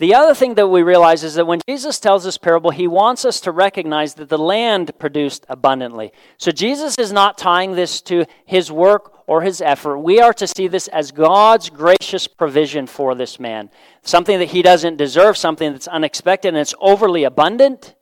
The 0.00 0.14
other 0.14 0.34
thing 0.34 0.54
that 0.54 0.68
we 0.68 0.82
realize 0.82 1.22
is 1.24 1.34
that 1.34 1.46
when 1.46 1.60
Jesus 1.68 2.00
tells 2.00 2.24
this 2.24 2.38
parable, 2.38 2.70
he 2.70 2.86
wants 2.86 3.26
us 3.26 3.38
to 3.40 3.52
recognize 3.52 4.14
that 4.14 4.30
the 4.30 4.38
land 4.38 4.98
produced 4.98 5.44
abundantly. 5.46 6.10
So 6.38 6.50
Jesus 6.50 6.96
is 6.96 7.12
not 7.12 7.36
tying 7.36 7.74
this 7.74 8.00
to 8.02 8.24
his 8.46 8.72
work 8.72 9.12
or 9.26 9.42
his 9.42 9.60
effort. 9.60 9.98
We 9.98 10.18
are 10.18 10.32
to 10.32 10.46
see 10.46 10.68
this 10.68 10.88
as 10.88 11.12
God's 11.12 11.68
gracious 11.68 12.26
provision 12.26 12.86
for 12.86 13.14
this 13.14 13.38
man. 13.38 13.68
Something 14.00 14.38
that 14.38 14.48
he 14.48 14.62
doesn't 14.62 14.96
deserve, 14.96 15.36
something 15.36 15.70
that's 15.70 15.86
unexpected 15.86 16.48
and 16.48 16.56
it's 16.56 16.74
overly 16.80 17.24
abundant. 17.24 17.94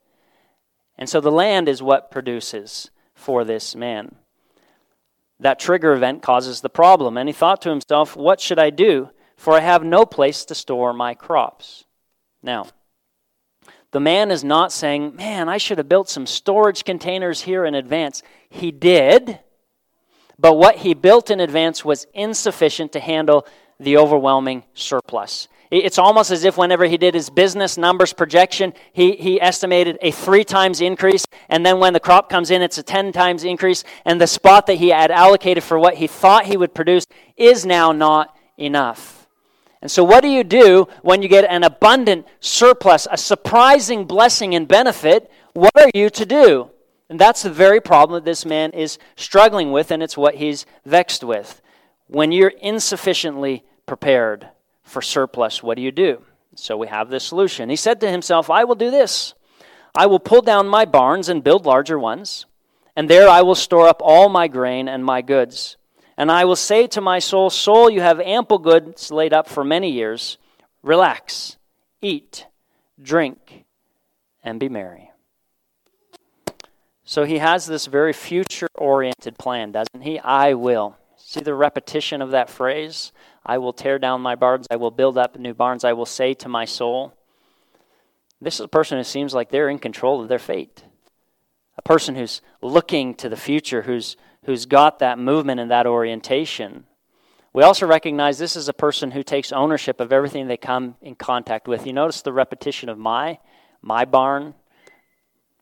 And 0.97 1.09
so 1.09 1.21
the 1.21 1.33
land 1.33 1.69
is 1.69 1.83
what 1.83 2.13
produces 2.13 2.93
for 3.13 3.43
this 3.43 3.75
man. 3.75 4.15
That 5.41 5.59
trigger 5.59 5.95
event 5.95 6.23
causes 6.23 6.61
the 6.61 6.71
problem. 6.71 7.17
And 7.17 7.29
he 7.29 7.33
thought 7.33 7.61
to 7.63 7.71
himself, 7.71 8.15
What 8.15 8.41
should 8.41 8.61
I 8.61 8.71
do? 8.71 9.11
For 9.37 9.55
I 9.55 9.61
have 9.61 9.83
no 9.83 10.07
place 10.07 10.45
to 10.45 10.55
store 10.55 10.93
my 10.93 11.15
crops. 11.15 11.87
Now, 12.43 12.69
the 13.91 14.01
man 14.01 14.31
is 14.31 14.45
not 14.45 14.73
saying, 14.73 15.17
Man, 15.17 15.49
I 15.49 15.59
should 15.59 15.79
have 15.79 15.89
built 15.89 16.09
some 16.09 16.27
storage 16.27 16.85
containers 16.85 17.43
here 17.43 17.65
in 17.65 17.75
advance. 17.75 18.23
He 18.49 18.71
did, 18.71 19.41
but 20.39 20.55
what 20.55 20.77
he 20.77 20.95
built 20.95 21.31
in 21.31 21.41
advance 21.41 21.85
was 21.85 22.07
insufficient 22.15 22.93
to 22.93 23.01
handle 23.01 23.47
the 23.81 23.97
overwhelming 23.97 24.65
surplus. 24.75 25.49
It's 25.71 25.99
almost 25.99 26.31
as 26.31 26.45
if 26.45 26.57
whenever 26.57 26.87
he 26.87 26.97
did 26.97 27.15
his 27.15 27.29
business 27.29 27.77
numbers 27.77 28.15
projection, 28.15 28.73
he, 28.93 29.13
he 29.13 29.41
estimated 29.41 29.99
a 30.01 30.11
three 30.11 30.45
times 30.45 30.81
increase. 30.81 31.27
And 31.51 31.65
then 31.65 31.79
when 31.79 31.93
the 31.93 32.01
crop 32.01 32.31
comes 32.31 32.51
in, 32.51 32.63
it's 32.63 32.79
a 32.79 32.83
10 32.83 33.13
times 33.13 33.45
increase. 33.45 33.85
And 34.07 34.19
the 34.19 34.27
spot 34.27 34.67
that 34.67 34.77
he 34.77 34.89
had 34.89 35.11
allocated 35.11 35.63
for 35.63 35.79
what 35.79 35.97
he 35.97 36.07
thought 36.07 36.47
he 36.47 36.57
would 36.57 36.75
produce 36.75 37.05
is 37.37 37.67
now 37.67 37.93
not 37.93 38.35
enough. 38.57 39.18
And 39.81 39.91
so, 39.91 40.03
what 40.03 40.23
do 40.23 40.29
you 40.29 40.43
do 40.43 40.89
when 41.03 41.23
you 41.23 41.29
get 41.29 41.45
an 41.45 41.63
abundant 41.63 42.27
surplus, 42.41 43.07
a 43.11 43.17
surprising 43.17 44.05
blessing 44.07 44.55
and 44.55 44.67
benefit? 44.67 45.31
What 45.53 45.77
are 45.77 45.91
you 45.95 46.11
to 46.11 46.27
do? 46.27 46.71
And 47.09 47.19
that's 47.19 47.43
the 47.43 47.51
very 47.51 47.81
problem 47.81 48.17
that 48.17 48.29
this 48.29 48.45
man 48.45 48.73
is 48.73 48.99
struggling 49.17 49.73
with, 49.73 49.91
and 49.91 50.03
it's 50.03 50.17
what 50.17 50.35
he's 50.35 50.67
vexed 50.85 51.25
with. 51.25 51.63
When 52.07 52.33
you're 52.33 52.53
insufficiently 52.61 53.65
prepared 53.87 54.49
for 54.83 55.01
surplus, 55.01 55.63
what 55.63 55.77
do 55.77 55.83
you 55.83 55.93
do? 55.93 56.23
So 56.55 56.77
we 56.77 56.89
have 56.89 57.09
this 57.09 57.25
solution. 57.25 57.71
He 57.71 57.77
said 57.77 58.01
to 58.01 58.11
himself, 58.11 58.51
I 58.51 58.65
will 58.65 58.75
do 58.75 58.91
this. 58.91 59.35
I 59.95 60.07
will 60.07 60.19
pull 60.19 60.43
down 60.43 60.69
my 60.69 60.85
barns 60.85 61.29
and 61.29 61.45
build 61.45 61.65
larger 61.65 61.99
ones, 61.99 62.47
and 62.97 63.09
there 63.09 63.29
I 63.29 63.43
will 63.43 63.55
store 63.55 63.89
up 63.89 64.01
all 64.03 64.29
my 64.29 64.49
grain 64.49 64.89
and 64.89 65.05
my 65.05 65.23
goods. 65.23 65.77
And 66.19 66.33
I 66.33 66.45
will 66.45 66.57
say 66.57 66.89
to 66.89 67.01
my 67.01 67.21
soul, 67.21 67.49
Soul, 67.49 67.89
you 67.89 68.01
have 68.01 68.19
ample 68.19 68.59
goods 68.59 69.13
laid 69.13 69.33
up 69.33 69.49
for 69.49 69.63
many 69.63 69.93
years. 69.93 70.37
Relax, 70.83 71.57
eat, 72.03 72.47
drink, 73.01 73.65
and 74.43 74.59
be 74.59 74.69
merry. 74.69 75.13
So 77.05 77.23
he 77.23 77.39
has 77.39 77.67
this 77.67 77.87
very 77.87 78.13
future 78.13 78.67
oriented 78.75 79.39
plan, 79.39 79.71
doesn't 79.71 80.03
he? 80.03 80.19
I 80.19 80.55
will. 80.55 80.97
See 81.17 81.41
the 81.41 81.55
repetition 81.55 82.21
of 82.21 82.33
that 82.33 82.51
phrase? 82.51 83.13
I 83.47 83.59
will 83.59 83.73
tear 83.73 84.01
down 84.01 84.21
my 84.21 84.35
barns. 84.35 84.67
I 84.73 84.77
will 84.77 84.91
build 84.91 85.17
up 85.17 85.39
new 85.39 85.55
barns. 85.55 85.85
I 85.85 85.93
will 85.93 86.05
say 86.05 86.35
to 86.35 86.49
my 86.49 86.65
soul. 86.65 87.15
This 88.41 88.55
is 88.55 88.61
a 88.61 88.69
person 88.69 88.99
who 88.99 89.05
seems 89.05 89.35
like 89.35 89.51
they're 89.51 89.69
in 89.69 89.79
control 89.79 90.21
of 90.21 90.29
their 90.29 90.39
fate. 90.41 90.83
A 91.77 91.83
person 91.83 92.17
who's 92.17 92.41
looking 92.61 93.15
to 93.15 93.29
the 93.29 93.37
future, 93.37 93.83
who's 93.83 94.17
who's 94.49 94.65
got 94.65 94.99
that 95.01 95.19
movement 95.19 95.61
and 95.61 95.71
that 95.71 95.87
orientation. 95.87 96.85
We 97.53 97.63
also 97.63 97.87
recognize 97.87 98.39
this 98.39 98.57
is 98.57 98.67
a 98.67 98.73
person 98.73 99.11
who 99.11 99.23
takes 99.23 99.53
ownership 99.53 100.01
of 100.01 100.11
everything 100.11 100.47
they 100.47 100.57
come 100.57 100.97
in 101.03 101.17
contact 101.17 101.69
with. 101.69 101.87
You 101.87 101.93
notice 101.93 102.23
the 102.23 102.33
repetition 102.33 102.89
of 102.89 102.97
my, 102.97 103.41
my 103.83 104.07
barn, 104.07 104.55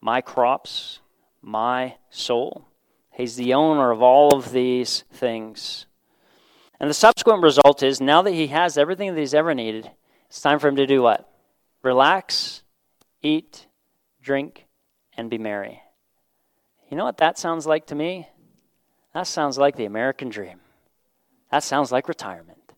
my 0.01 0.21
crops, 0.21 1.01
my 1.43 1.97
soul. 2.11 2.69
He's 3.11 3.35
the 3.35 3.55
owner 3.55 3.91
of 3.91 4.03
all 4.03 4.37
of 4.37 4.53
these 4.53 5.03
things. 5.13 5.87
And 6.79 6.89
the 6.89 6.95
subsequent 6.95 7.43
result 7.43 7.83
is 7.83 8.01
now 8.01 8.23
that 8.23 8.35
he 8.35 8.47
has 8.47 8.79
everything 8.79 9.13
that 9.13 9.21
he's 9.21 9.35
ever 9.35 9.53
needed, 9.53 9.91
it's 10.29 10.41
time 10.41 10.61
for 10.61 10.69
him 10.69 10.77
to 10.77 10.87
do 10.87 11.03
what? 11.03 11.29
Relax, 11.83 12.63
eat, 13.21 13.67
drink, 14.23 14.67
and 15.17 15.29
be 15.29 15.39
merry. 15.39 15.83
You 16.89 16.97
know 16.97 17.05
what 17.05 17.19
that 17.19 17.37
sounds 17.37 17.67
like 17.67 17.87
to 17.87 17.97
me? 17.97 18.29
That 19.17 19.27
sounds 19.27 19.57
like 19.57 19.77
the 19.77 19.87
American 19.87 20.29
dream. 20.29 20.61
That 21.51 21.63
sounds 21.65 21.91
like 21.91 22.07
retirement. 22.07 22.75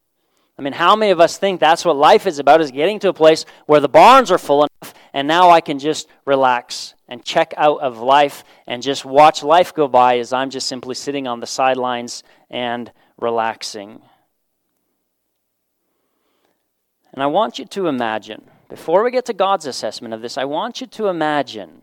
I 0.56 0.62
mean, 0.62 0.72
how 0.72 0.94
many 0.94 1.10
of 1.10 1.20
us 1.20 1.36
think 1.36 1.58
that's 1.58 1.84
what 1.84 1.96
life 1.96 2.28
is 2.28 2.38
about 2.38 2.60
is 2.60 2.70
getting 2.70 3.00
to 3.00 3.08
a 3.08 3.12
place 3.12 3.44
where 3.66 3.80
the 3.80 3.88
barns 3.88 4.30
are 4.30 4.38
full 4.38 4.62
enough 4.62 4.94
and 5.12 5.26
now 5.26 5.50
I 5.50 5.60
can 5.60 5.80
just 5.80 6.06
relax 6.24 6.94
and 7.08 7.24
check 7.24 7.54
out 7.56 7.80
of 7.80 7.98
life 7.98 8.44
and 8.68 8.84
just 8.84 9.04
watch 9.04 9.42
life 9.42 9.74
go 9.74 9.88
by 9.88 10.18
as 10.18 10.32
I'm 10.32 10.48
just 10.48 10.68
simply 10.68 10.94
sitting 10.94 11.26
on 11.26 11.40
the 11.40 11.46
sidelines 11.48 12.22
and 12.48 12.92
relaxing. 13.16 14.00
And 17.12 17.20
I 17.20 17.26
want 17.26 17.58
you 17.58 17.64
to 17.64 17.88
imagine, 17.88 18.44
before 18.68 19.02
we 19.02 19.10
get 19.10 19.26
to 19.26 19.32
God's 19.32 19.66
assessment 19.66 20.14
of 20.14 20.22
this, 20.22 20.38
I 20.38 20.44
want 20.44 20.80
you 20.80 20.86
to 20.86 21.08
imagine 21.08 21.82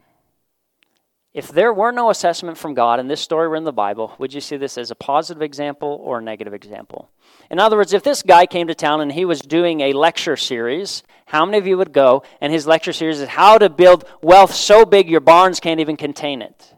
if 1.36 1.50
there 1.50 1.74
were 1.74 1.92
no 1.92 2.10
assessment 2.10 2.58
from 2.58 2.76
God 2.76 2.98
in 2.98 3.10
this 3.10 3.20
story 3.20 3.50
were 3.50 3.58
in 3.58 3.66
the 3.66 3.74
Bible, 3.74 4.16
would 4.20 4.34
you 4.34 4.40
see 4.40 4.56
this 4.56 4.78
as 4.78 4.90
a 4.90 4.96
positive 4.96 5.42
example 5.42 6.00
or 6.02 6.20
a 6.20 6.24
negative 6.24 6.54
example? 6.54 7.10
In 7.52 7.60
other 7.60 7.76
words, 7.76 7.92
if 7.92 8.04
this 8.04 8.24
guy 8.24 8.46
came 8.46 8.68
to 8.68 8.74
town 8.74 9.02
and 9.02 9.12
he 9.12 9.26
was 9.26 9.42
doing 9.42 9.82
a 9.82 9.92
lecture 9.92 10.38
series, 10.38 11.04
how 11.26 11.46
many 11.46 11.58
of 11.58 11.68
you 11.68 11.78
would 11.78 11.92
go? 11.92 12.24
And 12.40 12.54
his 12.54 12.66
lecture 12.66 12.94
series 12.94 13.20
is 13.20 13.28
how 13.28 13.58
to 13.58 13.70
build 13.70 14.06
wealth 14.22 14.54
so 14.54 14.86
big 14.86 15.10
your 15.10 15.20
barns 15.20 15.60
can't 15.60 15.82
even 15.82 15.98
contain 15.98 16.42
it. 16.42 16.74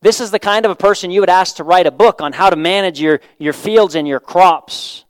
This 0.00 0.22
is 0.22 0.30
the 0.30 0.38
kind 0.38 0.64
of 0.64 0.70
a 0.70 0.76
person 0.76 1.10
you 1.10 1.20
would 1.20 1.28
ask 1.28 1.56
to 1.56 1.64
write 1.64 1.86
a 1.86 1.90
book 1.90 2.22
on 2.22 2.32
how 2.32 2.48
to 2.48 2.56
manage 2.56 2.98
your, 2.98 3.20
your 3.38 3.52
fields 3.52 3.94
and 3.94 4.08
your 4.08 4.20
crops. 4.20 5.04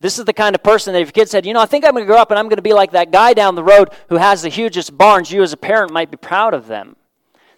This 0.00 0.18
is 0.18 0.26
the 0.26 0.34
kind 0.34 0.54
of 0.54 0.62
person 0.62 0.92
that 0.92 1.00
if 1.00 1.08
your 1.08 1.12
kid 1.12 1.30
said, 1.30 1.46
You 1.46 1.54
know, 1.54 1.60
I 1.62 1.66
think 1.66 1.86
I'm 1.86 1.92
going 1.92 2.04
to 2.04 2.06
grow 2.06 2.20
up 2.20 2.30
and 2.30 2.38
I'm 2.38 2.50
going 2.50 2.56
to 2.56 2.62
be 2.62 2.74
like 2.74 2.90
that 2.90 3.12
guy 3.12 3.32
down 3.32 3.54
the 3.54 3.64
road 3.64 3.94
who 4.10 4.16
has 4.18 4.42
the 4.42 4.50
hugest 4.50 4.98
barns, 4.98 5.32
you 5.32 5.42
as 5.42 5.54
a 5.54 5.56
parent 5.56 5.90
might 5.90 6.10
be 6.10 6.18
proud 6.18 6.52
of 6.52 6.66
them. 6.66 6.96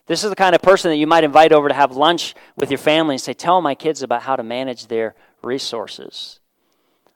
This 0.07 0.25
is 0.25 0.31
the 0.31 0.37
kind 0.37 0.55
of 0.55 0.63
person 0.63 0.91
that 0.91 0.97
you 0.97 1.07
might 1.07 1.25
invite 1.25 1.53
over 1.53 1.69
to 1.69 1.75
have 1.75 1.93
lunch 1.97 2.35
with 2.57 2.71
your 2.71 2.79
family 2.79 3.15
and 3.15 3.21
say, 3.21 3.33
Tell 3.33 3.61
my 3.61 3.75
kids 3.75 4.03
about 4.03 4.23
how 4.23 4.37
to 4.37 4.43
manage 4.43 4.87
their 4.87 5.15
resources. 5.43 6.41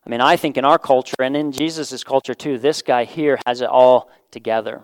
I 0.06 0.10
mean, 0.10 0.20
I 0.20 0.36
think 0.36 0.56
in 0.56 0.64
our 0.64 0.78
culture 0.78 1.16
and 1.20 1.36
in 1.36 1.50
Jesus' 1.50 2.04
culture 2.04 2.34
too, 2.34 2.58
this 2.58 2.82
guy 2.82 3.04
here 3.04 3.40
has 3.44 3.60
it 3.60 3.68
all 3.68 4.08
together. 4.30 4.82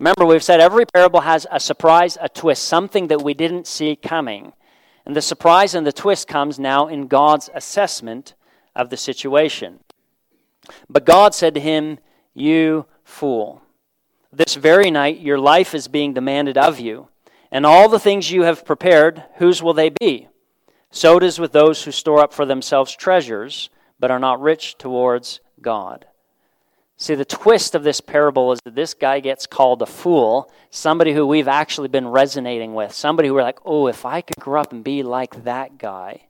Remember, 0.00 0.26
we've 0.26 0.42
said 0.42 0.60
every 0.60 0.84
parable 0.84 1.20
has 1.20 1.46
a 1.50 1.60
surprise, 1.60 2.18
a 2.20 2.28
twist, 2.28 2.64
something 2.64 3.06
that 3.08 3.22
we 3.22 3.34
didn't 3.34 3.66
see 3.66 3.94
coming. 3.94 4.52
And 5.06 5.14
the 5.14 5.22
surprise 5.22 5.74
and 5.74 5.86
the 5.86 5.92
twist 5.92 6.28
comes 6.28 6.58
now 6.58 6.88
in 6.88 7.06
God's 7.06 7.50
assessment 7.54 8.34
of 8.74 8.90
the 8.90 8.96
situation. 8.96 9.80
But 10.88 11.04
God 11.04 11.34
said 11.34 11.54
to 11.54 11.60
him, 11.60 11.98
You 12.34 12.86
fool. 13.04 13.62
This 14.32 14.56
very 14.56 14.90
night, 14.90 15.20
your 15.20 15.38
life 15.38 15.74
is 15.74 15.88
being 15.88 16.14
demanded 16.14 16.58
of 16.58 16.78
you. 16.78 17.08
And 17.50 17.64
all 17.64 17.88
the 17.88 17.98
things 17.98 18.30
you 18.30 18.42
have 18.42 18.64
prepared, 18.64 19.24
whose 19.36 19.62
will 19.62 19.74
they 19.74 19.90
be? 19.90 20.28
So 20.90 21.16
it 21.16 21.22
is 21.22 21.38
with 21.38 21.52
those 21.52 21.84
who 21.84 21.90
store 21.92 22.20
up 22.20 22.32
for 22.32 22.44
themselves 22.44 22.94
treasures, 22.94 23.70
but 23.98 24.10
are 24.10 24.18
not 24.18 24.40
rich 24.40 24.76
towards 24.78 25.40
God. 25.60 26.06
See, 27.00 27.14
the 27.14 27.24
twist 27.24 27.76
of 27.76 27.84
this 27.84 28.00
parable 28.00 28.50
is 28.50 28.58
that 28.64 28.74
this 28.74 28.92
guy 28.92 29.20
gets 29.20 29.46
called 29.46 29.82
a 29.82 29.86
fool, 29.86 30.50
somebody 30.68 31.12
who 31.12 31.26
we've 31.26 31.46
actually 31.46 31.88
been 31.88 32.08
resonating 32.08 32.74
with, 32.74 32.92
somebody 32.92 33.28
who 33.28 33.34
we're 33.34 33.42
like, 33.42 33.60
oh, 33.64 33.86
if 33.86 34.04
I 34.04 34.20
could 34.20 34.40
grow 34.40 34.60
up 34.60 34.72
and 34.72 34.82
be 34.82 35.04
like 35.04 35.44
that 35.44 35.78
guy. 35.78 36.22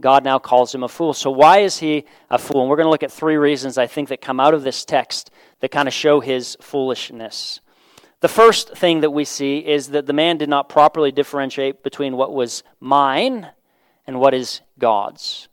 God 0.00 0.22
now 0.22 0.38
calls 0.38 0.72
him 0.72 0.84
a 0.84 0.88
fool. 0.88 1.12
So, 1.12 1.30
why 1.30 1.58
is 1.58 1.78
he 1.78 2.04
a 2.30 2.38
fool? 2.38 2.60
And 2.60 2.70
we're 2.70 2.76
going 2.76 2.86
to 2.86 2.90
look 2.90 3.02
at 3.02 3.10
three 3.10 3.36
reasons 3.36 3.76
I 3.76 3.88
think 3.88 4.08
that 4.10 4.20
come 4.20 4.38
out 4.38 4.54
of 4.54 4.62
this 4.62 4.84
text 4.84 5.32
that 5.58 5.72
kind 5.72 5.88
of 5.88 5.94
show 5.94 6.20
his 6.20 6.56
foolishness. 6.60 7.60
The 8.20 8.28
first 8.28 8.76
thing 8.76 9.00
that 9.00 9.10
we 9.10 9.24
see 9.24 9.58
is 9.58 9.88
that 9.88 10.06
the 10.06 10.12
man 10.12 10.38
did 10.38 10.48
not 10.48 10.68
properly 10.68 11.12
differentiate 11.12 11.82
between 11.82 12.16
what 12.16 12.32
was 12.32 12.62
mine 12.80 13.48
and 14.06 14.18
what 14.18 14.34
is 14.34 14.60
God's. 14.78 15.48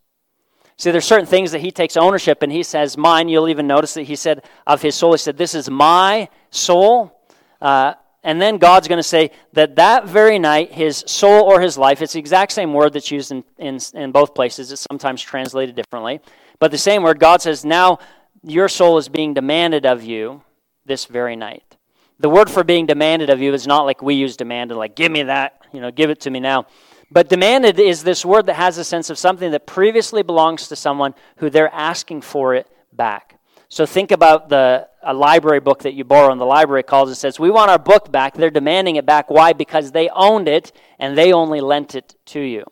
See, 0.77 0.91
there's 0.91 1.05
certain 1.05 1.27
things 1.27 1.51
that 1.51 1.61
he 1.61 1.71
takes 1.71 1.95
ownership 1.95 2.41
and 2.41 2.51
he 2.51 2.63
says, 2.63 2.97
mine. 2.97 3.29
You'll 3.29 3.49
even 3.49 3.67
notice 3.67 3.93
that 3.93 4.03
he 4.03 4.15
said 4.15 4.43
of 4.65 4.81
his 4.81 4.95
soul, 4.95 5.13
he 5.13 5.17
said, 5.19 5.37
This 5.37 5.53
is 5.55 5.69
my 5.69 6.27
soul. 6.49 7.17
Uh, 7.61 7.93
And 8.23 8.41
then 8.41 8.57
God's 8.57 8.87
going 8.87 8.97
to 8.97 9.03
say 9.03 9.29
that 9.53 9.75
that 9.75 10.07
very 10.07 10.39
night, 10.39 10.71
his 10.73 11.03
soul 11.05 11.43
or 11.43 11.61
his 11.61 11.77
life, 11.77 12.01
it's 12.01 12.13
the 12.13 12.19
exact 12.19 12.51
same 12.51 12.73
word 12.73 12.93
that's 12.93 13.11
used 13.11 13.31
in, 13.31 13.43
in, 13.59 13.79
in 13.93 14.11
both 14.11 14.33
places. 14.33 14.71
It's 14.71 14.81
sometimes 14.89 15.21
translated 15.21 15.75
differently. 15.75 16.19
But 16.57 16.71
the 16.71 16.77
same 16.79 17.03
word, 17.03 17.19
God 17.19 17.43
says, 17.43 17.63
now 17.63 17.99
your 18.41 18.67
soul 18.67 18.97
is 18.97 19.09
being 19.09 19.35
demanded 19.35 19.85
of 19.85 20.03
you 20.03 20.41
this 20.85 21.05
very 21.05 21.35
night. 21.35 21.74
The 22.19 22.29
word 22.29 22.49
for 22.49 22.63
being 22.63 22.85
demanded 22.85 23.29
of 23.29 23.41
you 23.41 23.53
is 23.53 23.67
not 23.67 23.85
like 23.85 24.01
we 24.01 24.15
use 24.15 24.37
demanded, 24.37 24.75
like, 24.75 24.95
give 24.95 25.11
me 25.11 25.23
that, 25.23 25.61
you 25.73 25.81
know, 25.81 25.91
give 25.91 26.09
it 26.09 26.21
to 26.21 26.29
me 26.29 26.39
now. 26.39 26.65
But 27.11 27.29
demanded 27.29 27.79
is 27.79 28.03
this 28.03 28.25
word 28.25 28.45
that 28.47 28.55
has 28.55 28.77
a 28.77 28.83
sense 28.83 29.09
of 29.09 29.17
something 29.17 29.51
that 29.51 29.67
previously 29.67 30.23
belongs 30.23 30.67
to 30.69 30.75
someone 30.75 31.13
who 31.37 31.49
they're 31.49 31.73
asking 31.73 32.21
for 32.21 32.55
it 32.55 32.67
back. 32.91 33.39
So 33.67 33.85
think 33.85 34.11
about 34.11 34.49
the 34.49 34.87
a 35.05 35.13
library 35.13 35.59
book 35.59 35.83
that 35.83 35.93
you 35.93 36.03
borrow 36.03 36.31
and 36.31 36.41
the 36.41 36.45
library 36.45 36.83
calls 36.83 37.09
and 37.09 37.17
says, 37.17 37.39
We 37.39 37.51
want 37.51 37.69
our 37.69 37.77
book 37.77 38.11
back. 38.11 38.33
They're 38.33 38.49
demanding 38.49 38.95
it 38.95 39.05
back. 39.05 39.29
Why? 39.29 39.53
Because 39.53 39.91
they 39.91 40.09
owned 40.09 40.47
it 40.47 40.71
and 40.97 41.17
they 41.17 41.31
only 41.31 41.61
lent 41.61 41.93
it 41.93 42.15
to 42.27 42.39
you. 42.39 42.65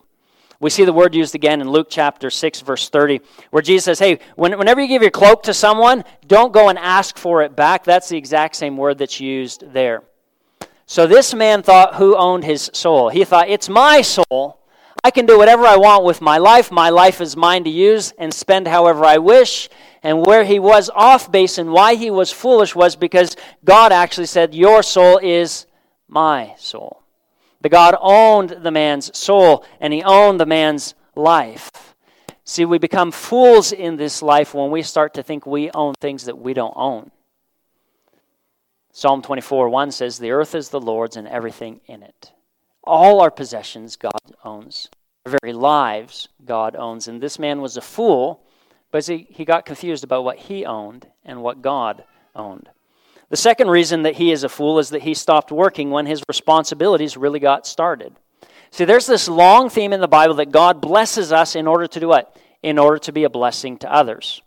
We 0.59 0.69
see 0.69 0.85
the 0.85 0.93
word 0.93 1.15
used 1.15 1.35
again 1.35 1.61
in 1.61 1.69
Luke 1.69 1.87
chapter 1.89 2.29
6, 2.29 2.61
verse 2.61 2.89
30, 2.89 3.21
where 3.51 3.61
Jesus 3.61 3.85
says, 3.85 3.99
Hey, 3.99 4.19
when, 4.35 4.57
whenever 4.57 4.81
you 4.81 4.87
give 4.87 5.01
your 5.01 5.11
cloak 5.11 5.43
to 5.43 5.53
someone, 5.53 6.03
don't 6.27 6.53
go 6.53 6.69
and 6.69 6.79
ask 6.79 7.17
for 7.17 7.41
it 7.41 7.55
back. 7.55 7.83
That's 7.83 8.09
the 8.09 8.17
exact 8.17 8.55
same 8.55 8.77
word 8.77 8.97
that's 8.97 9.19
used 9.19 9.73
there. 9.73 10.03
So 10.85 11.07
this 11.07 11.33
man 11.33 11.63
thought 11.63 11.95
who 11.95 12.15
owned 12.15 12.43
his 12.43 12.69
soul. 12.73 13.09
He 13.09 13.25
thought, 13.25 13.49
It's 13.49 13.69
my 13.69 14.01
soul. 14.01 14.59
I 15.05 15.11
can 15.11 15.25
do 15.25 15.37
whatever 15.37 15.65
I 15.65 15.75
want 15.75 16.05
with 16.05 16.21
my 16.21 16.37
life. 16.37 16.71
My 16.71 16.89
life 16.89 17.19
is 17.19 17.35
mine 17.35 17.65
to 17.65 17.69
use 17.69 18.13
and 18.17 18.33
spend 18.33 18.69
however 18.69 19.03
I 19.03 19.17
wish. 19.17 19.67
And 20.01 20.25
where 20.25 20.45
he 20.45 20.59
was 20.59 20.89
off 20.93 21.29
base 21.29 21.57
and 21.57 21.73
why 21.73 21.95
he 21.95 22.09
was 22.09 22.31
foolish 22.31 22.73
was 22.73 22.95
because 22.95 23.35
God 23.65 23.91
actually 23.91 24.27
said, 24.27 24.53
Your 24.53 24.81
soul 24.81 25.17
is 25.17 25.65
my 26.07 26.55
soul. 26.57 27.02
The 27.63 27.69
God 27.69 27.95
owned 28.01 28.49
the 28.61 28.71
man's 28.71 29.17
soul 29.17 29.65
and 29.79 29.93
he 29.93 30.03
owned 30.03 30.37
the 30.37 30.45
man's 30.45 30.95
life. 31.15 31.71
See, 32.43 32.65
we 32.65 32.77
become 32.77 33.09
fools 33.09 33.71
in 33.71 33.95
this 33.95 34.21
life 34.21 34.53
when 34.53 34.69
we 34.69 34.81
start 34.81 35.13
to 35.13 35.23
think 35.23 35.45
we 35.45 35.71
own 35.71 35.93
things 36.01 36.25
that 36.25 36.37
we 36.37 36.53
don't 36.53 36.73
own. 36.75 37.09
Psalm 38.91 39.21
24 39.21 39.69
1 39.69 39.91
says, 39.91 40.17
The 40.17 40.31
earth 40.31 40.53
is 40.53 40.69
the 40.69 40.81
Lord's 40.81 41.15
and 41.15 41.25
everything 41.25 41.79
in 41.85 42.03
it. 42.03 42.33
All 42.83 43.21
our 43.21 43.31
possessions 43.31 43.95
God 43.95 44.11
owns. 44.43 44.89
Our 45.25 45.37
very 45.41 45.53
lives 45.53 46.27
God 46.43 46.75
owns. 46.75 47.07
And 47.07 47.21
this 47.21 47.39
man 47.39 47.61
was 47.61 47.77
a 47.77 47.81
fool, 47.81 48.43
but 48.91 49.05
he, 49.05 49.25
he 49.29 49.45
got 49.45 49.65
confused 49.65 50.03
about 50.03 50.25
what 50.25 50.37
he 50.37 50.65
owned 50.65 51.07
and 51.23 51.41
what 51.41 51.61
God 51.61 52.03
owned. 52.35 52.69
The 53.33 53.37
second 53.37 53.71
reason 53.71 54.03
that 54.03 54.17
he 54.17 54.31
is 54.31 54.43
a 54.43 54.47
fool 54.47 54.77
is 54.77 54.89
that 54.89 55.01
he 55.01 55.15
stopped 55.15 55.51
working 55.51 55.89
when 55.89 56.05
his 56.05 56.21
responsibilities 56.27 57.17
really 57.17 57.39
got 57.39 57.65
started. 57.65 58.15
See, 58.69 58.85
there's 58.85 59.07
this 59.07 59.27
long 59.27 59.71
theme 59.71 59.91
in 59.91 60.01
the 60.01 60.07
Bible 60.07 60.35
that 60.35 60.51
God 60.51 60.79
blesses 60.79 61.31
us 61.31 61.55
in 61.55 61.65
order 61.65 61.87
to 61.87 61.99
do 61.99 62.09
what? 62.09 62.37
In 62.61 62.77
order 62.77 62.99
to 62.99 63.11
be 63.11 63.23
a 63.23 63.31
blessing 63.31 63.79
to 63.79 63.91
others. 63.91 64.43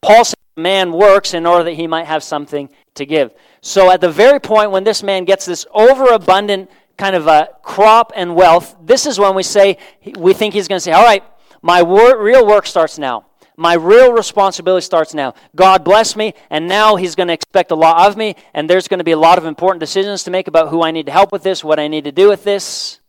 Paul 0.00 0.24
says 0.24 0.36
man 0.56 0.92
works 0.92 1.34
in 1.34 1.46
order 1.46 1.64
that 1.64 1.72
he 1.72 1.88
might 1.88 2.06
have 2.06 2.22
something 2.22 2.68
to 2.94 3.04
give. 3.04 3.34
So 3.60 3.90
at 3.90 4.00
the 4.00 4.08
very 4.08 4.38
point 4.38 4.70
when 4.70 4.84
this 4.84 5.02
man 5.02 5.24
gets 5.24 5.44
this 5.44 5.66
overabundant 5.74 6.70
kind 6.96 7.16
of 7.16 7.26
a 7.26 7.48
crop 7.64 8.12
and 8.14 8.36
wealth, 8.36 8.76
this 8.80 9.04
is 9.04 9.18
when 9.18 9.34
we 9.34 9.42
say, 9.42 9.78
we 10.16 10.32
think 10.32 10.54
he's 10.54 10.68
going 10.68 10.76
to 10.76 10.84
say, 10.84 10.92
all 10.92 11.02
right, 11.02 11.24
my 11.60 11.82
wor- 11.82 12.22
real 12.22 12.46
work 12.46 12.66
starts 12.66 13.00
now. 13.00 13.26
My 13.60 13.74
real 13.74 14.12
responsibility 14.12 14.84
starts 14.84 15.14
now. 15.14 15.34
God 15.56 15.82
bless 15.82 16.14
me, 16.14 16.32
and 16.48 16.68
now 16.68 16.94
He's 16.94 17.16
going 17.16 17.26
to 17.26 17.34
expect 17.34 17.72
a 17.72 17.74
lot 17.74 18.08
of 18.08 18.16
me, 18.16 18.36
and 18.54 18.70
there's 18.70 18.86
going 18.86 18.98
to 18.98 19.04
be 19.04 19.10
a 19.10 19.18
lot 19.18 19.36
of 19.36 19.46
important 19.46 19.80
decisions 19.80 20.22
to 20.22 20.30
make 20.30 20.46
about 20.46 20.68
who 20.68 20.84
I 20.84 20.92
need 20.92 21.06
to 21.06 21.12
help 21.12 21.32
with 21.32 21.42
this, 21.42 21.64
what 21.64 21.80
I 21.80 21.88
need 21.88 22.04
to 22.04 22.12
do 22.12 22.28
with 22.28 22.44
this. 22.44 23.00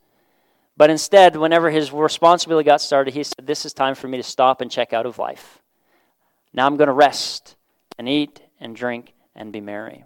But 0.75 0.89
instead, 0.89 1.35
whenever 1.35 1.69
his 1.69 1.91
responsibility 1.91 2.65
got 2.65 2.81
started, 2.81 3.13
he 3.13 3.21
said, 3.21 3.45
This 3.45 3.63
is 3.63 3.73
time 3.73 3.93
for 3.93 4.07
me 4.07 4.17
to 4.17 4.23
stop 4.23 4.59
and 4.59 4.71
check 4.71 4.91
out 4.91 5.05
of 5.05 5.19
life. 5.19 5.59
Now 6.51 6.65
I'm 6.65 6.77
going 6.77 6.87
to 6.87 6.93
rest 6.93 7.55
and 7.99 8.09
eat 8.09 8.41
and 8.59 8.75
drink 8.75 9.13
and 9.35 9.53
be 9.53 9.61
merry. 9.61 10.03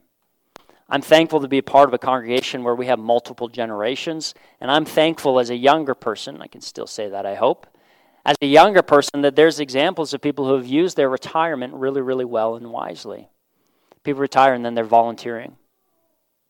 I'm 0.89 1.01
thankful 1.01 1.39
to 1.39 1.47
be 1.47 1.59
a 1.59 1.63
part 1.63 1.87
of 1.87 1.93
a 1.93 1.97
congregation 1.97 2.65
where 2.65 2.75
we 2.75 2.87
have 2.87 2.99
multiple 2.99 3.47
generations, 3.47 4.33
and 4.59 4.69
I'm 4.69 4.83
thankful 4.83 5.39
as 5.39 5.49
a 5.49 5.55
younger 5.55 5.95
person, 5.95 6.41
I 6.41 6.47
can 6.47 6.59
still 6.59 6.85
say 6.85 7.07
that, 7.07 7.25
I 7.25 7.35
hope, 7.35 7.65
as 8.25 8.35
a 8.41 8.47
younger 8.47 8.81
person 8.81 9.21
that 9.21 9.35
there's 9.35 9.59
examples 9.59 10.13
of 10.13 10.21
people 10.21 10.47
who 10.47 10.55
have 10.55 10.65
used 10.65 10.95
their 10.95 11.09
retirement 11.09 11.73
really, 11.73 12.01
really 12.01 12.25
well 12.25 12.55
and 12.55 12.71
wisely. 12.71 13.29
People 14.03 14.21
retire 14.21 14.53
and 14.53 14.65
then 14.65 14.73
they're 14.73 14.83
volunteering, 14.83 15.55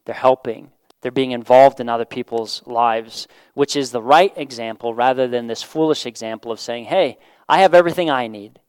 they're 0.05 0.15
helping, 0.15 0.71
they're 1.01 1.11
being 1.11 1.31
involved 1.31 1.79
in 1.79 1.89
other 1.89 2.05
people's 2.05 2.63
lives, 2.65 3.27
which 3.53 3.75
is 3.75 3.91
the 3.91 4.01
right 4.01 4.33
example 4.37 4.93
rather 4.93 5.27
than 5.27 5.47
this 5.47 5.61
foolish 5.61 6.05
example 6.05 6.51
of 6.51 6.59
saying, 6.59 6.85
hey, 6.85 7.17
I 7.49 7.61
have 7.61 7.73
everything 7.73 8.09
I 8.09 8.27
need, 8.27 8.59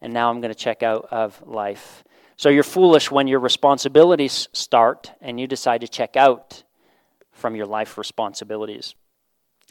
and 0.00 0.12
now 0.12 0.28
I'm 0.28 0.40
going 0.40 0.52
to 0.52 0.58
check 0.58 0.82
out 0.82 1.06
of 1.10 1.40
life. 1.46 2.02
So 2.36 2.48
you're 2.48 2.64
foolish 2.64 3.10
when 3.10 3.28
your 3.28 3.38
responsibilities 3.38 4.48
start 4.52 5.12
and 5.20 5.38
you 5.38 5.46
decide 5.46 5.82
to 5.82 5.88
check 5.88 6.16
out 6.16 6.64
from 7.30 7.54
your 7.54 7.66
life 7.66 7.96
responsibilities. 7.96 8.94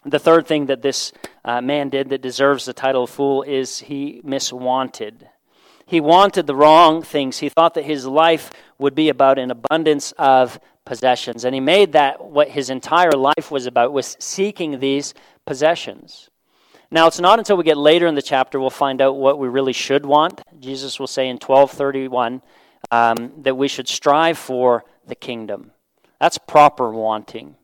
The 0.06 0.20
third 0.20 0.46
thing 0.48 0.66
that 0.66 0.82
this 0.82 1.13
uh, 1.46 1.62
man 1.62 1.89
did 1.89 2.10
that 2.10 2.22
deserves 2.22 2.66
the 2.66 2.74
title 2.74 3.04
of 3.04 3.10
fool 3.10 3.44
is 3.44 3.80
he 3.80 4.22
miswanted. 4.26 5.28
He 5.86 6.02
wanted 6.02 6.48
the 6.48 6.56
wrong 6.56 7.02
things. 7.02 7.39
He 7.39 7.50
thought 7.50 7.74
that 7.76 7.86
his 7.86 8.06
life 8.06 8.52
would 8.78 8.96
be 8.96 9.10
about 9.10 9.39
an 9.39 9.52
abundance 9.52 10.12
of 10.13 10.60
possessions. 10.86 11.46
And 11.46 11.54
he 11.54 11.62
made 11.62 11.94
that 11.94 12.24
what 12.24 12.50
his 12.50 12.70
entire 12.70 13.12
life 13.12 13.52
was 13.52 13.66
about, 13.66 13.94
was 13.94 14.18
seeking 14.20 14.80
these 14.80 15.13
possessions. 15.46 16.30
Now, 16.92 17.08
it's 17.08 17.20
not 17.20 17.39
until 17.39 17.58
we 17.58 17.63
get 17.63 17.78
later 17.78 18.08
in 18.08 18.16
the 18.16 18.22
chapter 18.22 18.60
we'll 18.60 18.70
find 18.70 19.02
out 19.02 19.16
what 19.16 19.39
we 19.39 19.48
really 19.48 19.74
should 19.74 20.06
want. 20.06 20.42
Jesus 20.60 21.00
will 21.00 21.08
say 21.08 21.28
in 21.28 21.36
1231 21.38 22.42
um, 22.92 23.34
that 23.42 23.56
we 23.56 23.68
should 23.68 23.88
strive 23.88 24.38
for 24.38 24.86
the 25.08 25.16
kingdom. 25.16 25.72
That's 26.20 26.38
proper 26.38 26.92
wanting. 26.92 27.56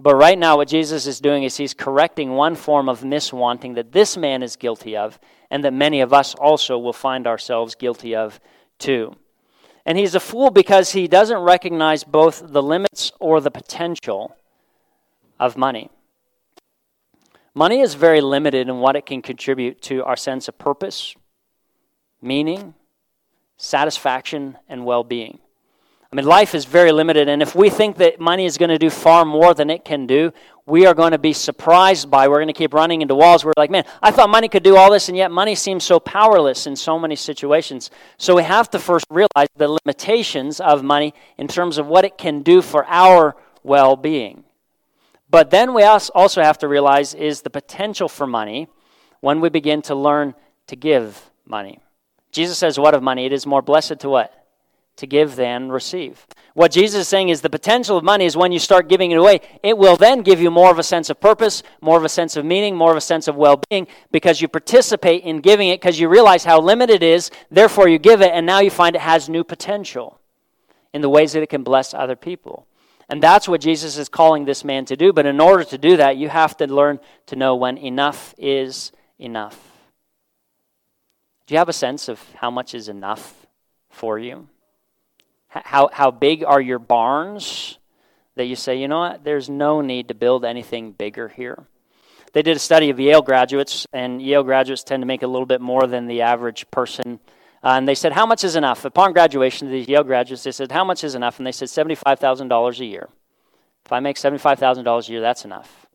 But 0.00 0.14
right 0.14 0.38
now, 0.38 0.56
what 0.56 0.68
Jesus 0.68 1.06
is 1.06 1.20
doing 1.20 1.42
is 1.42 1.56
he's 1.56 1.74
correcting 1.74 2.30
one 2.30 2.54
form 2.54 2.88
of 2.88 3.00
miswanting 3.00 3.74
that 3.74 3.92
this 3.92 4.16
man 4.16 4.42
is 4.42 4.54
guilty 4.54 4.96
of, 4.96 5.18
and 5.50 5.64
that 5.64 5.72
many 5.72 6.00
of 6.00 6.12
us 6.12 6.34
also 6.36 6.78
will 6.78 6.92
find 6.92 7.26
ourselves 7.26 7.74
guilty 7.74 8.14
of 8.14 8.38
too. 8.78 9.16
And 9.84 9.98
he's 9.98 10.14
a 10.14 10.20
fool 10.20 10.50
because 10.50 10.92
he 10.92 11.08
doesn't 11.08 11.38
recognize 11.38 12.04
both 12.04 12.42
the 12.46 12.62
limits 12.62 13.10
or 13.18 13.40
the 13.40 13.50
potential 13.50 14.36
of 15.40 15.56
money. 15.56 15.90
Money 17.54 17.80
is 17.80 17.94
very 17.94 18.20
limited 18.20 18.68
in 18.68 18.78
what 18.78 18.94
it 18.94 19.06
can 19.06 19.20
contribute 19.20 19.80
to 19.82 20.04
our 20.04 20.14
sense 20.14 20.46
of 20.46 20.58
purpose, 20.58 21.16
meaning, 22.22 22.74
satisfaction, 23.56 24.56
and 24.68 24.84
well 24.84 25.02
being. 25.02 25.40
I 26.10 26.16
mean, 26.16 26.24
life 26.24 26.54
is 26.54 26.64
very 26.64 26.90
limited, 26.90 27.28
and 27.28 27.42
if 27.42 27.54
we 27.54 27.68
think 27.68 27.98
that 27.98 28.18
money 28.18 28.46
is 28.46 28.56
going 28.56 28.70
to 28.70 28.78
do 28.78 28.88
far 28.88 29.26
more 29.26 29.52
than 29.52 29.68
it 29.68 29.84
can 29.84 30.06
do, 30.06 30.32
we 30.64 30.86
are 30.86 30.94
going 30.94 31.12
to 31.12 31.18
be 31.18 31.34
surprised 31.34 32.10
by. 32.10 32.28
We're 32.28 32.38
going 32.38 32.46
to 32.46 32.54
keep 32.54 32.72
running 32.72 33.02
into 33.02 33.14
walls. 33.14 33.44
We're 33.44 33.52
like, 33.58 33.70
man, 33.70 33.84
I 34.02 34.10
thought 34.10 34.30
money 34.30 34.48
could 34.48 34.62
do 34.62 34.76
all 34.76 34.90
this, 34.90 35.08
and 35.08 35.18
yet 35.18 35.30
money 35.30 35.54
seems 35.54 35.84
so 35.84 36.00
powerless 36.00 36.66
in 36.66 36.76
so 36.76 36.98
many 36.98 37.14
situations. 37.14 37.90
So 38.16 38.34
we 38.34 38.42
have 38.42 38.70
to 38.70 38.78
first 38.78 39.04
realize 39.10 39.48
the 39.56 39.68
limitations 39.68 40.60
of 40.60 40.82
money 40.82 41.12
in 41.36 41.46
terms 41.46 41.76
of 41.76 41.86
what 41.88 42.06
it 42.06 42.16
can 42.16 42.42
do 42.42 42.62
for 42.62 42.86
our 42.86 43.36
well 43.62 43.94
being. 43.94 44.44
But 45.28 45.50
then 45.50 45.74
we 45.74 45.82
also 45.82 46.42
have 46.42 46.56
to 46.58 46.68
realize 46.68 47.12
is 47.12 47.42
the 47.42 47.50
potential 47.50 48.08
for 48.08 48.26
money 48.26 48.68
when 49.20 49.42
we 49.42 49.50
begin 49.50 49.82
to 49.82 49.94
learn 49.94 50.34
to 50.68 50.76
give 50.76 51.30
money. 51.44 51.80
Jesus 52.32 52.56
says, 52.56 52.78
What 52.78 52.94
of 52.94 53.02
money? 53.02 53.26
It 53.26 53.32
is 53.34 53.44
more 53.44 53.60
blessed 53.60 54.00
to 54.00 54.08
what? 54.08 54.37
To 54.98 55.06
give 55.06 55.36
than 55.36 55.70
receive. 55.70 56.26
What 56.54 56.72
Jesus 56.72 57.02
is 57.02 57.08
saying 57.08 57.28
is 57.28 57.40
the 57.40 57.48
potential 57.48 57.96
of 57.96 58.02
money 58.02 58.24
is 58.24 58.36
when 58.36 58.50
you 58.50 58.58
start 58.58 58.88
giving 58.88 59.12
it 59.12 59.18
away, 59.18 59.40
it 59.62 59.78
will 59.78 59.96
then 59.96 60.22
give 60.22 60.40
you 60.40 60.50
more 60.50 60.72
of 60.72 60.78
a 60.78 60.82
sense 60.82 61.08
of 61.08 61.20
purpose, 61.20 61.62
more 61.80 61.96
of 61.96 62.04
a 62.04 62.08
sense 62.08 62.36
of 62.36 62.44
meaning, 62.44 62.74
more 62.74 62.90
of 62.90 62.96
a 62.96 63.00
sense 63.00 63.28
of 63.28 63.36
well 63.36 63.62
being 63.70 63.86
because 64.10 64.40
you 64.40 64.48
participate 64.48 65.22
in 65.22 65.40
giving 65.40 65.68
it 65.68 65.80
because 65.80 66.00
you 66.00 66.08
realize 66.08 66.44
how 66.44 66.60
limited 66.60 67.02
it 67.02 67.06
is, 67.06 67.30
therefore 67.48 67.88
you 67.88 67.98
give 67.98 68.20
it, 68.20 68.32
and 68.32 68.44
now 68.44 68.58
you 68.58 68.70
find 68.70 68.96
it 68.96 69.02
has 69.02 69.28
new 69.28 69.44
potential 69.44 70.20
in 70.92 71.00
the 71.00 71.08
ways 71.08 71.32
that 71.32 71.42
it 71.42 71.48
can 71.48 71.62
bless 71.62 71.94
other 71.94 72.16
people. 72.16 72.66
And 73.08 73.22
that's 73.22 73.48
what 73.48 73.60
Jesus 73.60 73.96
is 73.96 74.08
calling 74.08 74.44
this 74.44 74.64
man 74.64 74.84
to 74.86 74.96
do. 74.96 75.12
But 75.12 75.26
in 75.26 75.40
order 75.40 75.64
to 75.64 75.78
do 75.78 75.96
that, 75.96 76.16
you 76.16 76.28
have 76.28 76.56
to 76.58 76.66
learn 76.66 76.98
to 77.26 77.36
know 77.36 77.54
when 77.54 77.78
enough 77.78 78.34
is 78.36 78.92
enough. 79.18 79.58
Do 81.46 81.54
you 81.54 81.58
have 81.58 81.68
a 81.68 81.72
sense 81.72 82.08
of 82.08 82.20
how 82.34 82.50
much 82.50 82.74
is 82.74 82.88
enough 82.88 83.46
for 83.90 84.18
you? 84.18 84.48
How, 85.48 85.88
how 85.92 86.10
big 86.10 86.44
are 86.44 86.60
your 86.60 86.78
barns 86.78 87.78
that 88.36 88.44
you 88.44 88.56
say, 88.56 88.76
you 88.76 88.88
know 88.88 89.00
what, 89.00 89.24
there's 89.24 89.48
no 89.48 89.80
need 89.80 90.08
to 90.08 90.14
build 90.14 90.44
anything 90.44 90.92
bigger 90.92 91.28
here? 91.28 91.66
They 92.32 92.42
did 92.42 92.56
a 92.56 92.60
study 92.60 92.90
of 92.90 93.00
Yale 93.00 93.22
graduates, 93.22 93.86
and 93.92 94.20
Yale 94.20 94.42
graduates 94.42 94.84
tend 94.84 95.00
to 95.02 95.06
make 95.06 95.22
a 95.22 95.26
little 95.26 95.46
bit 95.46 95.60
more 95.60 95.86
than 95.86 96.06
the 96.06 96.20
average 96.20 96.70
person. 96.70 97.20
Uh, 97.62 97.70
and 97.70 97.88
they 97.88 97.94
said, 97.94 98.12
How 98.12 98.26
much 98.26 98.44
is 98.44 98.54
enough? 98.54 98.84
Upon 98.84 99.12
graduation, 99.12 99.70
these 99.70 99.88
Yale 99.88 100.04
graduates, 100.04 100.42
they 100.42 100.52
said, 100.52 100.70
How 100.70 100.84
much 100.84 101.02
is 101.02 101.14
enough? 101.14 101.38
And 101.38 101.46
they 101.46 101.52
said, 101.52 101.68
$75,000 101.68 102.80
a 102.80 102.84
year 102.84 103.08
If 103.84 103.92
I 103.92 104.00
make 104.00 104.16
$75,000 104.16 105.08
a 105.08 105.10
year, 105.10 105.20
that's 105.20 105.44
enough. 105.44 105.86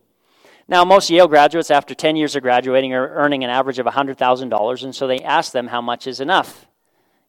Now, 0.68 0.84
most 0.84 1.10
Yale 1.10 1.28
graduates, 1.28 1.70
after 1.70 1.94
10 1.94 2.16
years 2.16 2.36
of 2.36 2.42
graduating, 2.42 2.94
are 2.94 3.10
earning 3.10 3.44
an 3.44 3.50
average 3.50 3.80
of 3.80 3.86
$100,000, 3.86 4.84
and 4.84 4.96
so 4.96 5.08
they 5.08 5.20
asked 5.20 5.54
them 5.54 5.68
how 5.68 5.82
much 5.82 6.08
is 6.08 6.20
enough. 6.20 6.66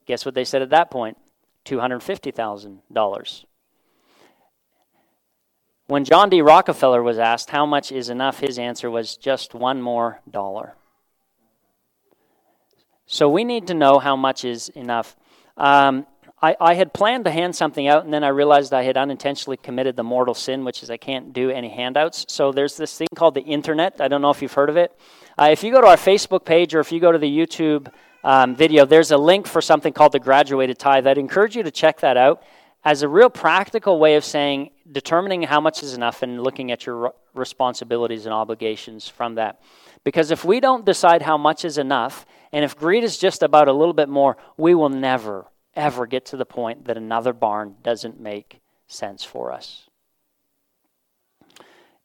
Guess 0.06 0.24
what 0.24 0.34
they 0.34 0.44
said 0.44 0.62
at 0.62 0.70
that 0.70 0.90
point? 0.90 1.18
$250,000. 1.64 3.44
When 5.86 6.04
John 6.04 6.30
D. 6.30 6.40
Rockefeller 6.40 7.02
was 7.02 7.18
asked 7.18 7.50
how 7.50 7.66
much 7.66 7.92
is 7.92 8.08
enough, 8.08 8.40
his 8.40 8.58
answer 8.58 8.90
was 8.90 9.16
just 9.16 9.54
one 9.54 9.82
more 9.82 10.20
dollar. 10.30 10.74
So 13.06 13.28
we 13.28 13.44
need 13.44 13.66
to 13.66 13.74
know 13.74 13.98
how 13.98 14.16
much 14.16 14.46
is 14.46 14.70
enough. 14.70 15.14
Um, 15.58 16.06
I, 16.40 16.56
I 16.60 16.74
had 16.74 16.92
planned 16.94 17.26
to 17.26 17.30
hand 17.30 17.54
something 17.54 17.86
out, 17.86 18.04
and 18.04 18.12
then 18.12 18.24
I 18.24 18.28
realized 18.28 18.72
I 18.72 18.82
had 18.82 18.96
unintentionally 18.96 19.58
committed 19.58 19.96
the 19.96 20.02
mortal 20.02 20.34
sin, 20.34 20.64
which 20.64 20.82
is 20.82 20.90
I 20.90 20.96
can't 20.96 21.32
do 21.32 21.50
any 21.50 21.68
handouts. 21.68 22.24
So 22.28 22.50
there's 22.50 22.76
this 22.76 22.96
thing 22.96 23.08
called 23.14 23.34
the 23.34 23.42
internet. 23.42 24.00
I 24.00 24.08
don't 24.08 24.22
know 24.22 24.30
if 24.30 24.40
you've 24.40 24.52
heard 24.52 24.70
of 24.70 24.76
it. 24.76 24.98
Uh, 25.38 25.48
if 25.52 25.62
you 25.62 25.70
go 25.70 25.80
to 25.80 25.86
our 25.86 25.96
Facebook 25.96 26.44
page 26.44 26.74
or 26.74 26.80
if 26.80 26.92
you 26.92 27.00
go 27.00 27.12
to 27.12 27.18
the 27.18 27.38
YouTube 27.38 27.92
um, 28.24 28.56
video, 28.56 28.86
there's 28.86 29.10
a 29.10 29.18
link 29.18 29.46
for 29.46 29.60
something 29.60 29.92
called 29.92 30.12
the 30.12 30.18
graduated 30.18 30.78
tithe. 30.78 31.06
I'd 31.06 31.18
encourage 31.18 31.54
you 31.54 31.62
to 31.62 31.70
check 31.70 32.00
that 32.00 32.16
out 32.16 32.42
as 32.84 33.02
a 33.02 33.08
real 33.08 33.30
practical 33.30 33.98
way 33.98 34.16
of 34.16 34.24
saying, 34.24 34.70
determining 34.90 35.42
how 35.42 35.60
much 35.60 35.82
is 35.82 35.94
enough 35.94 36.22
and 36.22 36.42
looking 36.42 36.72
at 36.72 36.86
your 36.86 37.14
responsibilities 37.34 38.26
and 38.26 38.34
obligations 38.34 39.08
from 39.08 39.34
that. 39.36 39.60
Because 40.04 40.30
if 40.30 40.44
we 40.44 40.60
don't 40.60 40.84
decide 40.84 41.22
how 41.22 41.38
much 41.38 41.64
is 41.64 41.78
enough, 41.78 42.26
and 42.52 42.64
if 42.64 42.76
greed 42.76 43.04
is 43.04 43.18
just 43.18 43.42
about 43.42 43.68
a 43.68 43.72
little 43.72 43.94
bit 43.94 44.08
more, 44.08 44.36
we 44.56 44.74
will 44.74 44.90
never, 44.90 45.46
ever 45.74 46.06
get 46.06 46.26
to 46.26 46.36
the 46.36 46.46
point 46.46 46.86
that 46.86 46.96
another 46.96 47.32
barn 47.32 47.76
doesn't 47.82 48.20
make 48.20 48.60
sense 48.86 49.24
for 49.24 49.50
us. 49.50 49.83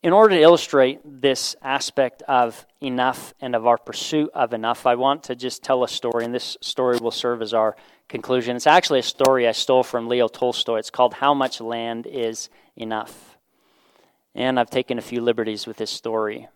In 0.01 0.13
order 0.13 0.35
to 0.35 0.41
illustrate 0.41 1.01
this 1.03 1.57
aspect 1.61 2.23
of 2.25 2.65
enough 2.79 3.33
and 3.41 3.53
of 3.53 3.67
our 3.67 3.77
pursuit 3.77 4.29
of 4.33 4.53
enough, 4.53 4.85
I 4.85 4.95
want 4.95 5.23
to 5.23 5.35
just 5.35 5.61
tell 5.61 5.83
a 5.83 5.89
story, 5.89 6.23
and 6.23 6.33
this 6.33 6.55
story 6.61 6.97
will 6.99 7.11
serve 7.11 7.41
as 7.41 7.53
our 7.53 7.75
conclusion. 8.07 8.55
It's 8.55 8.65
actually 8.65 8.99
a 8.99 9.03
story 9.03 9.45
I 9.45 9.51
stole 9.51 9.83
from 9.83 10.07
Leo 10.07 10.29
Tolstoy. 10.29 10.77
It's 10.77 10.89
called 10.89 11.15
How 11.15 11.33
Much 11.33 11.59
Land 11.59 12.07
is 12.07 12.49
Enough. 12.77 13.37
And 14.33 14.57
I've 14.57 14.69
taken 14.69 14.97
a 14.97 15.01
few 15.01 15.19
liberties 15.19 15.67
with 15.67 15.75
this 15.75 15.91
story. 15.91 16.47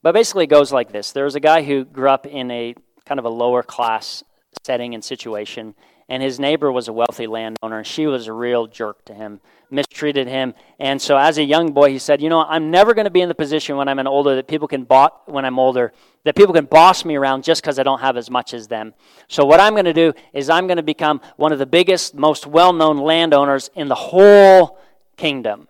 But 0.00 0.12
basically, 0.12 0.44
it 0.44 0.50
goes 0.50 0.70
like 0.70 0.92
this 0.92 1.10
There 1.10 1.24
was 1.24 1.34
a 1.34 1.40
guy 1.40 1.64
who 1.64 1.84
grew 1.84 2.08
up 2.08 2.24
in 2.24 2.52
a 2.52 2.76
kind 3.04 3.18
of 3.18 3.24
a 3.24 3.30
lower 3.30 3.64
class 3.64 4.22
setting 4.62 4.94
and 4.94 5.04
situation, 5.04 5.74
and 6.10 6.24
his 6.24 6.40
neighbor 6.40 6.70
was 6.72 6.88
a 6.88 6.92
wealthy 6.92 7.28
landowner, 7.28 7.78
and 7.78 7.86
she 7.86 8.08
was 8.08 8.26
a 8.26 8.32
real 8.32 8.66
jerk 8.66 9.04
to 9.04 9.14
him, 9.14 9.40
mistreated 9.70 10.26
him. 10.26 10.54
And 10.80 11.00
so, 11.00 11.16
as 11.16 11.38
a 11.38 11.44
young 11.44 11.72
boy, 11.72 11.90
he 11.90 12.00
said, 12.00 12.20
"You 12.20 12.28
know, 12.28 12.42
I'm 12.42 12.70
never 12.72 12.94
going 12.94 13.04
to 13.04 13.12
be 13.12 13.20
in 13.20 13.28
the 13.28 13.34
position 13.34 13.76
when 13.76 13.86
I'm 13.86 14.00
an 14.00 14.08
older 14.08 14.34
that 14.34 14.48
people 14.48 14.66
can 14.66 14.82
bo- 14.82 15.14
when 15.26 15.44
I'm 15.44 15.58
older 15.58 15.92
that 16.24 16.34
people 16.34 16.52
can 16.52 16.64
boss 16.66 17.04
me 17.04 17.14
around 17.14 17.44
just 17.44 17.62
because 17.62 17.78
I 17.78 17.84
don't 17.84 18.00
have 18.00 18.16
as 18.16 18.28
much 18.28 18.52
as 18.52 18.66
them. 18.66 18.92
So, 19.28 19.46
what 19.46 19.60
I'm 19.60 19.74
going 19.74 19.84
to 19.84 19.94
do 19.94 20.12
is 20.34 20.50
I'm 20.50 20.66
going 20.66 20.78
to 20.78 20.82
become 20.82 21.20
one 21.36 21.52
of 21.52 21.60
the 21.60 21.66
biggest, 21.66 22.14
most 22.14 22.44
well-known 22.44 22.98
landowners 22.98 23.70
in 23.76 23.86
the 23.86 23.94
whole 23.94 24.78
kingdom." 25.16 25.68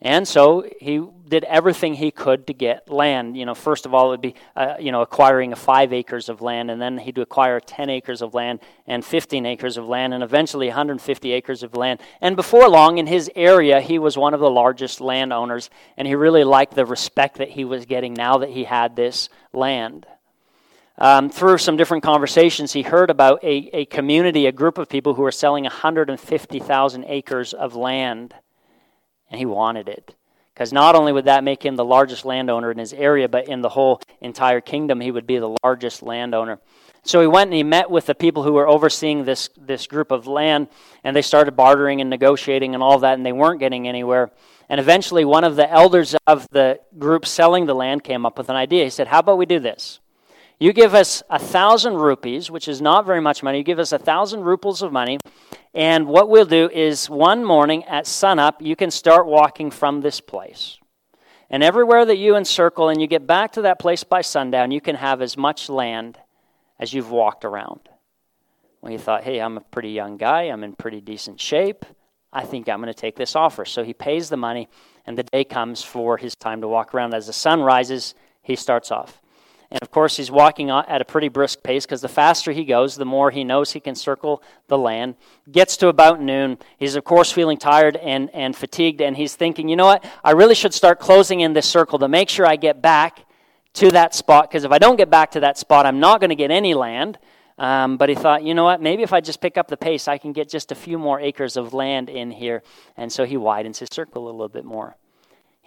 And 0.00 0.28
so 0.28 0.64
he 0.80 0.98
did 1.28 1.44
everything 1.44 1.94
he 1.94 2.10
could 2.10 2.46
to 2.46 2.54
get 2.54 2.90
land. 2.90 3.36
You 3.36 3.46
know, 3.46 3.54
first 3.54 3.86
of 3.86 3.94
all, 3.94 4.06
it 4.06 4.10
would 4.10 4.20
be, 4.20 4.34
uh, 4.56 4.74
you 4.80 4.90
know, 4.90 5.02
acquiring 5.02 5.54
five 5.54 5.92
acres 5.92 6.28
of 6.28 6.42
land, 6.42 6.70
and 6.70 6.80
then 6.80 6.98
he'd 6.98 7.18
acquire 7.18 7.60
10 7.60 7.90
acres 7.90 8.22
of 8.22 8.34
land 8.34 8.60
and 8.86 9.04
15 9.04 9.46
acres 9.46 9.76
of 9.76 9.86
land, 9.86 10.14
and 10.14 10.22
eventually 10.22 10.66
150 10.66 11.32
acres 11.32 11.62
of 11.62 11.74
land. 11.74 12.00
And 12.20 12.36
before 12.36 12.68
long, 12.68 12.98
in 12.98 13.06
his 13.06 13.30
area, 13.36 13.80
he 13.80 13.98
was 13.98 14.18
one 14.18 14.34
of 14.34 14.40
the 14.40 14.50
largest 14.50 15.00
landowners, 15.00 15.70
and 15.96 16.08
he 16.08 16.14
really 16.14 16.44
liked 16.44 16.74
the 16.74 16.86
respect 16.86 17.38
that 17.38 17.50
he 17.50 17.64
was 17.64 17.86
getting 17.86 18.14
now 18.14 18.38
that 18.38 18.50
he 18.50 18.64
had 18.64 18.96
this 18.96 19.28
land. 19.52 20.06
Um, 20.96 21.30
through 21.30 21.58
some 21.58 21.76
different 21.76 22.02
conversations, 22.02 22.72
he 22.72 22.82
heard 22.82 23.08
about 23.08 23.44
a, 23.44 23.70
a 23.72 23.84
community, 23.84 24.46
a 24.46 24.52
group 24.52 24.78
of 24.78 24.88
people 24.88 25.14
who 25.14 25.22
were 25.22 25.30
selling 25.30 25.62
150,000 25.62 27.04
acres 27.06 27.52
of 27.52 27.76
land 27.76 28.34
and 29.30 29.38
he 29.38 29.46
wanted 29.46 29.88
it. 29.88 30.14
Because 30.58 30.72
not 30.72 30.96
only 30.96 31.12
would 31.12 31.26
that 31.26 31.44
make 31.44 31.64
him 31.64 31.76
the 31.76 31.84
largest 31.84 32.24
landowner 32.24 32.72
in 32.72 32.78
his 32.78 32.92
area, 32.92 33.28
but 33.28 33.46
in 33.48 33.60
the 33.60 33.68
whole 33.68 34.00
entire 34.20 34.60
kingdom, 34.60 35.00
he 35.00 35.12
would 35.12 35.24
be 35.24 35.38
the 35.38 35.56
largest 35.62 36.02
landowner. 36.02 36.58
So 37.04 37.20
he 37.20 37.28
went 37.28 37.50
and 37.50 37.54
he 37.54 37.62
met 37.62 37.92
with 37.92 38.06
the 38.06 38.14
people 38.16 38.42
who 38.42 38.54
were 38.54 38.66
overseeing 38.66 39.24
this, 39.24 39.50
this 39.56 39.86
group 39.86 40.10
of 40.10 40.26
land, 40.26 40.66
and 41.04 41.14
they 41.14 41.22
started 41.22 41.52
bartering 41.52 42.00
and 42.00 42.10
negotiating 42.10 42.74
and 42.74 42.82
all 42.82 42.98
that, 42.98 43.14
and 43.14 43.24
they 43.24 43.30
weren't 43.30 43.60
getting 43.60 43.86
anywhere. 43.86 44.32
And 44.68 44.80
eventually, 44.80 45.24
one 45.24 45.44
of 45.44 45.54
the 45.54 45.70
elders 45.70 46.16
of 46.26 46.48
the 46.50 46.80
group 46.98 47.24
selling 47.24 47.66
the 47.66 47.74
land 47.74 48.02
came 48.02 48.26
up 48.26 48.36
with 48.36 48.48
an 48.48 48.56
idea. 48.56 48.82
He 48.82 48.90
said, 48.90 49.06
How 49.06 49.20
about 49.20 49.38
we 49.38 49.46
do 49.46 49.60
this? 49.60 50.00
You 50.58 50.72
give 50.72 50.92
us 50.92 51.22
a 51.30 51.38
thousand 51.38 51.94
rupees, 51.94 52.50
which 52.50 52.66
is 52.66 52.82
not 52.82 53.06
very 53.06 53.20
much 53.20 53.44
money. 53.44 53.58
You 53.58 53.64
give 53.64 53.78
us 53.78 53.92
a 53.92 53.98
thousand 53.98 54.40
rupees 54.40 54.82
of 54.82 54.90
money, 54.90 55.18
and 55.78 56.08
what 56.08 56.28
we'll 56.28 56.44
do 56.44 56.68
is 56.68 57.08
one 57.08 57.44
morning 57.44 57.84
at 57.84 58.04
sunup, 58.04 58.60
you 58.60 58.74
can 58.74 58.90
start 58.90 59.26
walking 59.26 59.70
from 59.70 60.00
this 60.00 60.20
place. 60.20 60.76
And 61.50 61.62
everywhere 61.62 62.04
that 62.04 62.18
you 62.18 62.34
encircle 62.34 62.88
and 62.88 63.00
you 63.00 63.06
get 63.06 63.28
back 63.28 63.52
to 63.52 63.62
that 63.62 63.78
place 63.78 64.02
by 64.02 64.22
sundown, 64.22 64.72
you 64.72 64.80
can 64.80 64.96
have 64.96 65.22
as 65.22 65.36
much 65.36 65.68
land 65.68 66.18
as 66.80 66.92
you've 66.92 67.12
walked 67.12 67.44
around. 67.44 67.88
Well, 68.80 68.90
he 68.90 68.98
thought, 68.98 69.22
hey, 69.22 69.40
I'm 69.40 69.56
a 69.56 69.60
pretty 69.60 69.90
young 69.90 70.16
guy. 70.16 70.42
I'm 70.42 70.64
in 70.64 70.72
pretty 70.72 71.00
decent 71.00 71.40
shape. 71.40 71.84
I 72.32 72.44
think 72.44 72.68
I'm 72.68 72.80
going 72.80 72.92
to 72.92 73.00
take 73.00 73.14
this 73.14 73.36
offer. 73.36 73.64
So 73.64 73.84
he 73.84 73.94
pays 73.94 74.30
the 74.30 74.36
money, 74.36 74.68
and 75.06 75.16
the 75.16 75.22
day 75.22 75.44
comes 75.44 75.84
for 75.84 76.16
his 76.16 76.34
time 76.34 76.60
to 76.62 76.66
walk 76.66 76.92
around. 76.92 77.14
As 77.14 77.28
the 77.28 77.32
sun 77.32 77.60
rises, 77.60 78.16
he 78.42 78.56
starts 78.56 78.90
off. 78.90 79.22
And 79.70 79.82
of 79.82 79.90
course, 79.90 80.16
he's 80.16 80.30
walking 80.30 80.70
at 80.70 81.02
a 81.02 81.04
pretty 81.04 81.28
brisk 81.28 81.62
pace 81.62 81.84
because 81.84 82.00
the 82.00 82.08
faster 82.08 82.52
he 82.52 82.64
goes, 82.64 82.96
the 82.96 83.04
more 83.04 83.30
he 83.30 83.44
knows 83.44 83.72
he 83.72 83.80
can 83.80 83.94
circle 83.94 84.42
the 84.66 84.78
land. 84.78 85.16
Gets 85.50 85.76
to 85.78 85.88
about 85.88 86.22
noon. 86.22 86.58
He's, 86.78 86.96
of 86.96 87.04
course, 87.04 87.30
feeling 87.30 87.58
tired 87.58 87.96
and, 87.96 88.30
and 88.32 88.56
fatigued, 88.56 89.02
and 89.02 89.14
he's 89.14 89.36
thinking, 89.36 89.68
you 89.68 89.76
know 89.76 89.84
what? 89.84 90.04
I 90.24 90.30
really 90.30 90.54
should 90.54 90.72
start 90.72 90.98
closing 90.98 91.40
in 91.40 91.52
this 91.52 91.66
circle 91.66 91.98
to 91.98 92.08
make 92.08 92.30
sure 92.30 92.46
I 92.46 92.56
get 92.56 92.80
back 92.80 93.26
to 93.74 93.90
that 93.92 94.14
spot 94.14 94.48
because 94.48 94.64
if 94.64 94.72
I 94.72 94.78
don't 94.78 94.96
get 94.96 95.10
back 95.10 95.32
to 95.32 95.40
that 95.40 95.58
spot, 95.58 95.84
I'm 95.84 96.00
not 96.00 96.20
going 96.20 96.30
to 96.30 96.36
get 96.36 96.50
any 96.50 96.72
land. 96.72 97.18
Um, 97.58 97.96
but 97.96 98.08
he 98.08 98.14
thought, 98.14 98.44
you 98.44 98.54
know 98.54 98.64
what? 98.64 98.80
Maybe 98.80 99.02
if 99.02 99.12
I 99.12 99.20
just 99.20 99.40
pick 99.40 99.58
up 99.58 99.66
the 99.66 99.76
pace, 99.76 100.06
I 100.06 100.16
can 100.16 100.32
get 100.32 100.48
just 100.48 100.70
a 100.70 100.76
few 100.76 100.96
more 100.96 101.20
acres 101.20 101.56
of 101.56 101.74
land 101.74 102.08
in 102.08 102.30
here. 102.30 102.62
And 102.96 103.12
so 103.12 103.24
he 103.24 103.36
widens 103.36 103.80
his 103.80 103.88
circle 103.92 104.24
a 104.24 104.30
little 104.30 104.48
bit 104.48 104.64
more. 104.64 104.96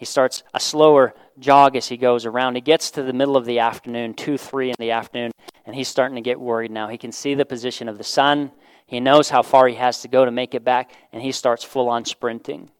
He 0.01 0.05
starts 0.05 0.41
a 0.55 0.59
slower 0.59 1.13
jog 1.37 1.75
as 1.75 1.89
he 1.89 1.95
goes 1.95 2.25
around. 2.25 2.55
He 2.55 2.61
gets 2.61 2.89
to 2.89 3.03
the 3.03 3.13
middle 3.13 3.37
of 3.37 3.45
the 3.45 3.59
afternoon, 3.59 4.15
2, 4.15 4.35
3 4.35 4.69
in 4.69 4.75
the 4.79 4.89
afternoon, 4.89 5.31
and 5.63 5.75
he's 5.75 5.89
starting 5.89 6.15
to 6.15 6.21
get 6.21 6.39
worried 6.39 6.71
now. 6.71 6.87
He 6.87 6.97
can 6.97 7.11
see 7.11 7.35
the 7.35 7.45
position 7.45 7.87
of 7.87 7.99
the 7.99 8.03
sun. 8.03 8.51
He 8.87 8.99
knows 8.99 9.29
how 9.29 9.43
far 9.43 9.67
he 9.67 9.75
has 9.75 10.01
to 10.01 10.07
go 10.07 10.25
to 10.25 10.31
make 10.31 10.55
it 10.55 10.63
back, 10.63 10.91
and 11.13 11.21
he 11.21 11.31
starts 11.31 11.63
full 11.63 11.87
on 11.87 12.03
sprinting 12.05 12.71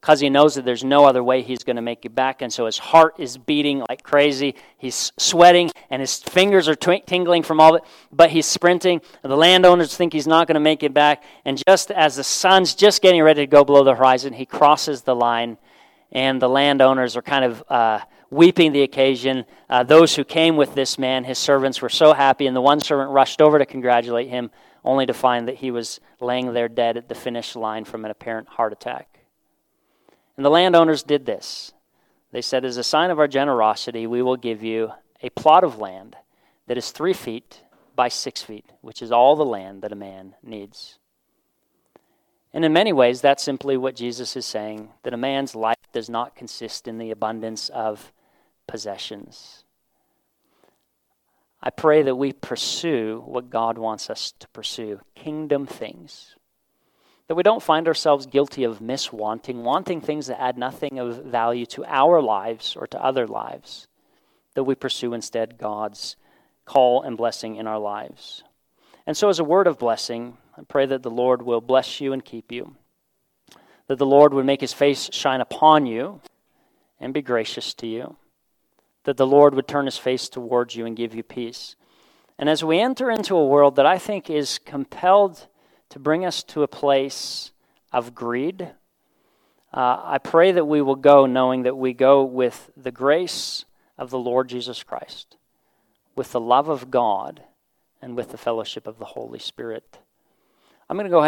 because 0.00 0.18
he 0.18 0.28
knows 0.28 0.56
that 0.56 0.64
there's 0.64 0.82
no 0.82 1.04
other 1.04 1.22
way 1.22 1.42
he's 1.42 1.62
going 1.62 1.76
to 1.76 1.80
make 1.80 2.04
it 2.04 2.12
back. 2.16 2.42
And 2.42 2.52
so 2.52 2.66
his 2.66 2.76
heart 2.76 3.14
is 3.20 3.38
beating 3.38 3.84
like 3.88 4.02
crazy. 4.02 4.56
He's 4.76 5.12
sweating, 5.16 5.70
and 5.90 6.00
his 6.00 6.18
fingers 6.24 6.68
are 6.68 6.74
tingling 6.74 7.44
from 7.44 7.60
all 7.60 7.76
of 7.76 7.82
it, 7.82 7.88
but 8.10 8.30
he's 8.30 8.46
sprinting. 8.46 9.00
The 9.22 9.36
landowners 9.36 9.96
think 9.96 10.12
he's 10.12 10.26
not 10.26 10.48
going 10.48 10.54
to 10.54 10.60
make 10.60 10.82
it 10.82 10.92
back. 10.92 11.22
And 11.44 11.62
just 11.68 11.92
as 11.92 12.16
the 12.16 12.24
sun's 12.24 12.74
just 12.74 13.00
getting 13.00 13.22
ready 13.22 13.42
to 13.42 13.46
go 13.46 13.62
below 13.62 13.84
the 13.84 13.94
horizon, 13.94 14.32
he 14.32 14.44
crosses 14.44 15.02
the 15.02 15.14
line 15.14 15.56
and 16.14 16.40
the 16.40 16.48
landowners 16.48 17.16
are 17.16 17.22
kind 17.22 17.44
of 17.44 17.64
uh, 17.68 17.98
weeping 18.30 18.72
the 18.72 18.82
occasion. 18.82 19.44
Uh, 19.68 19.82
those 19.82 20.14
who 20.14 20.24
came 20.24 20.56
with 20.56 20.74
this 20.74 20.98
man, 20.98 21.24
his 21.24 21.38
servants, 21.38 21.82
were 21.82 21.88
so 21.88 22.14
happy, 22.14 22.46
and 22.46 22.56
the 22.56 22.60
one 22.60 22.80
servant 22.80 23.10
rushed 23.10 23.42
over 23.42 23.58
to 23.58 23.66
congratulate 23.66 24.28
him, 24.28 24.50
only 24.84 25.06
to 25.06 25.14
find 25.14 25.48
that 25.48 25.56
he 25.56 25.70
was 25.70 26.00
laying 26.20 26.52
there 26.52 26.68
dead 26.68 26.96
at 26.96 27.08
the 27.08 27.14
finish 27.14 27.56
line 27.56 27.84
from 27.84 28.04
an 28.04 28.10
apparent 28.10 28.48
heart 28.48 28.72
attack. 28.72 29.20
And 30.36 30.44
the 30.44 30.50
landowners 30.50 31.02
did 31.02 31.26
this. 31.26 31.72
They 32.32 32.42
said, 32.42 32.64
As 32.64 32.76
a 32.76 32.84
sign 32.84 33.10
of 33.10 33.18
our 33.18 33.28
generosity, 33.28 34.06
we 34.06 34.22
will 34.22 34.36
give 34.36 34.62
you 34.62 34.92
a 35.22 35.30
plot 35.30 35.64
of 35.64 35.78
land 35.78 36.16
that 36.66 36.78
is 36.78 36.90
three 36.90 37.12
feet 37.12 37.62
by 37.96 38.08
six 38.08 38.42
feet, 38.42 38.66
which 38.80 39.02
is 39.02 39.12
all 39.12 39.36
the 39.36 39.44
land 39.44 39.82
that 39.82 39.92
a 39.92 39.96
man 39.96 40.34
needs. 40.42 40.98
And 42.54 42.64
in 42.64 42.72
many 42.72 42.92
ways, 42.92 43.20
that's 43.20 43.42
simply 43.42 43.76
what 43.76 43.96
Jesus 43.96 44.36
is 44.36 44.46
saying 44.46 44.90
that 45.02 45.12
a 45.12 45.16
man's 45.16 45.56
life 45.56 45.76
does 45.92 46.08
not 46.08 46.36
consist 46.36 46.86
in 46.86 46.98
the 46.98 47.10
abundance 47.10 47.68
of 47.68 48.12
possessions. 48.68 49.64
I 51.60 51.70
pray 51.70 52.02
that 52.02 52.14
we 52.14 52.32
pursue 52.32 53.24
what 53.26 53.50
God 53.50 53.76
wants 53.76 54.08
us 54.08 54.32
to 54.38 54.46
pursue 54.48 55.00
kingdom 55.16 55.66
things. 55.66 56.36
That 57.26 57.34
we 57.34 57.42
don't 57.42 57.62
find 57.62 57.88
ourselves 57.88 58.26
guilty 58.26 58.62
of 58.62 58.78
miswanting, 58.78 59.62
wanting 59.62 60.00
things 60.00 60.28
that 60.28 60.40
add 60.40 60.56
nothing 60.56 61.00
of 61.00 61.24
value 61.24 61.66
to 61.66 61.84
our 61.86 62.22
lives 62.22 62.76
or 62.76 62.86
to 62.86 63.02
other 63.04 63.26
lives. 63.26 63.88
That 64.54 64.64
we 64.64 64.76
pursue 64.76 65.12
instead 65.12 65.58
God's 65.58 66.14
call 66.66 67.02
and 67.02 67.16
blessing 67.16 67.56
in 67.56 67.66
our 67.66 67.80
lives. 67.80 68.44
And 69.06 69.16
so, 69.16 69.28
as 69.28 69.40
a 69.40 69.44
word 69.44 69.66
of 69.66 69.78
blessing, 69.78 70.36
I 70.56 70.62
pray 70.62 70.86
that 70.86 71.02
the 71.02 71.10
Lord 71.10 71.42
will 71.42 71.60
bless 71.60 72.00
you 72.00 72.12
and 72.12 72.24
keep 72.24 72.52
you. 72.52 72.76
that 73.86 73.98
the 73.98 74.06
Lord 74.06 74.32
would 74.32 74.46
make 74.46 74.60
his 74.60 74.72
face 74.72 75.10
shine 75.12 75.40
upon 75.40 75.86
you 75.86 76.20
and 76.98 77.12
be 77.12 77.22
gracious 77.22 77.74
to 77.74 77.86
you, 77.86 78.16
that 79.04 79.16
the 79.16 79.26
Lord 79.26 79.54
would 79.54 79.68
turn 79.68 79.84
his 79.84 79.98
face 79.98 80.28
towards 80.28 80.74
you 80.74 80.86
and 80.86 80.96
give 80.96 81.14
you 81.14 81.22
peace. 81.22 81.76
And 82.38 82.48
as 82.48 82.64
we 82.64 82.80
enter 82.80 83.10
into 83.10 83.36
a 83.36 83.46
world 83.46 83.76
that 83.76 83.86
I 83.86 83.98
think 83.98 84.30
is 84.30 84.58
compelled 84.58 85.46
to 85.90 85.98
bring 85.98 86.24
us 86.24 86.42
to 86.44 86.62
a 86.62 86.68
place 86.68 87.52
of 87.92 88.14
greed, 88.14 88.70
uh, 89.72 90.00
I 90.02 90.18
pray 90.18 90.52
that 90.52 90.66
we 90.66 90.80
will 90.80 90.96
go 90.96 91.26
knowing 91.26 91.62
that 91.64 91.76
we 91.76 91.92
go 91.92 92.24
with 92.24 92.70
the 92.76 92.90
grace 92.92 93.64
of 93.98 94.10
the 94.10 94.18
Lord 94.18 94.48
Jesus 94.48 94.82
Christ, 94.82 95.36
with 96.16 96.32
the 96.32 96.40
love 96.40 96.68
of 96.68 96.90
God, 96.90 97.42
and 98.00 98.16
with 98.16 98.30
the 98.30 98.38
fellowship 98.38 98.86
of 98.86 98.98
the 98.98 99.04
Holy 99.04 99.38
Spirit. 99.38 99.98
I'm 100.88 100.96
going 100.96 101.04
to 101.04 101.10
go 101.10 101.18
ahead. 101.18 101.22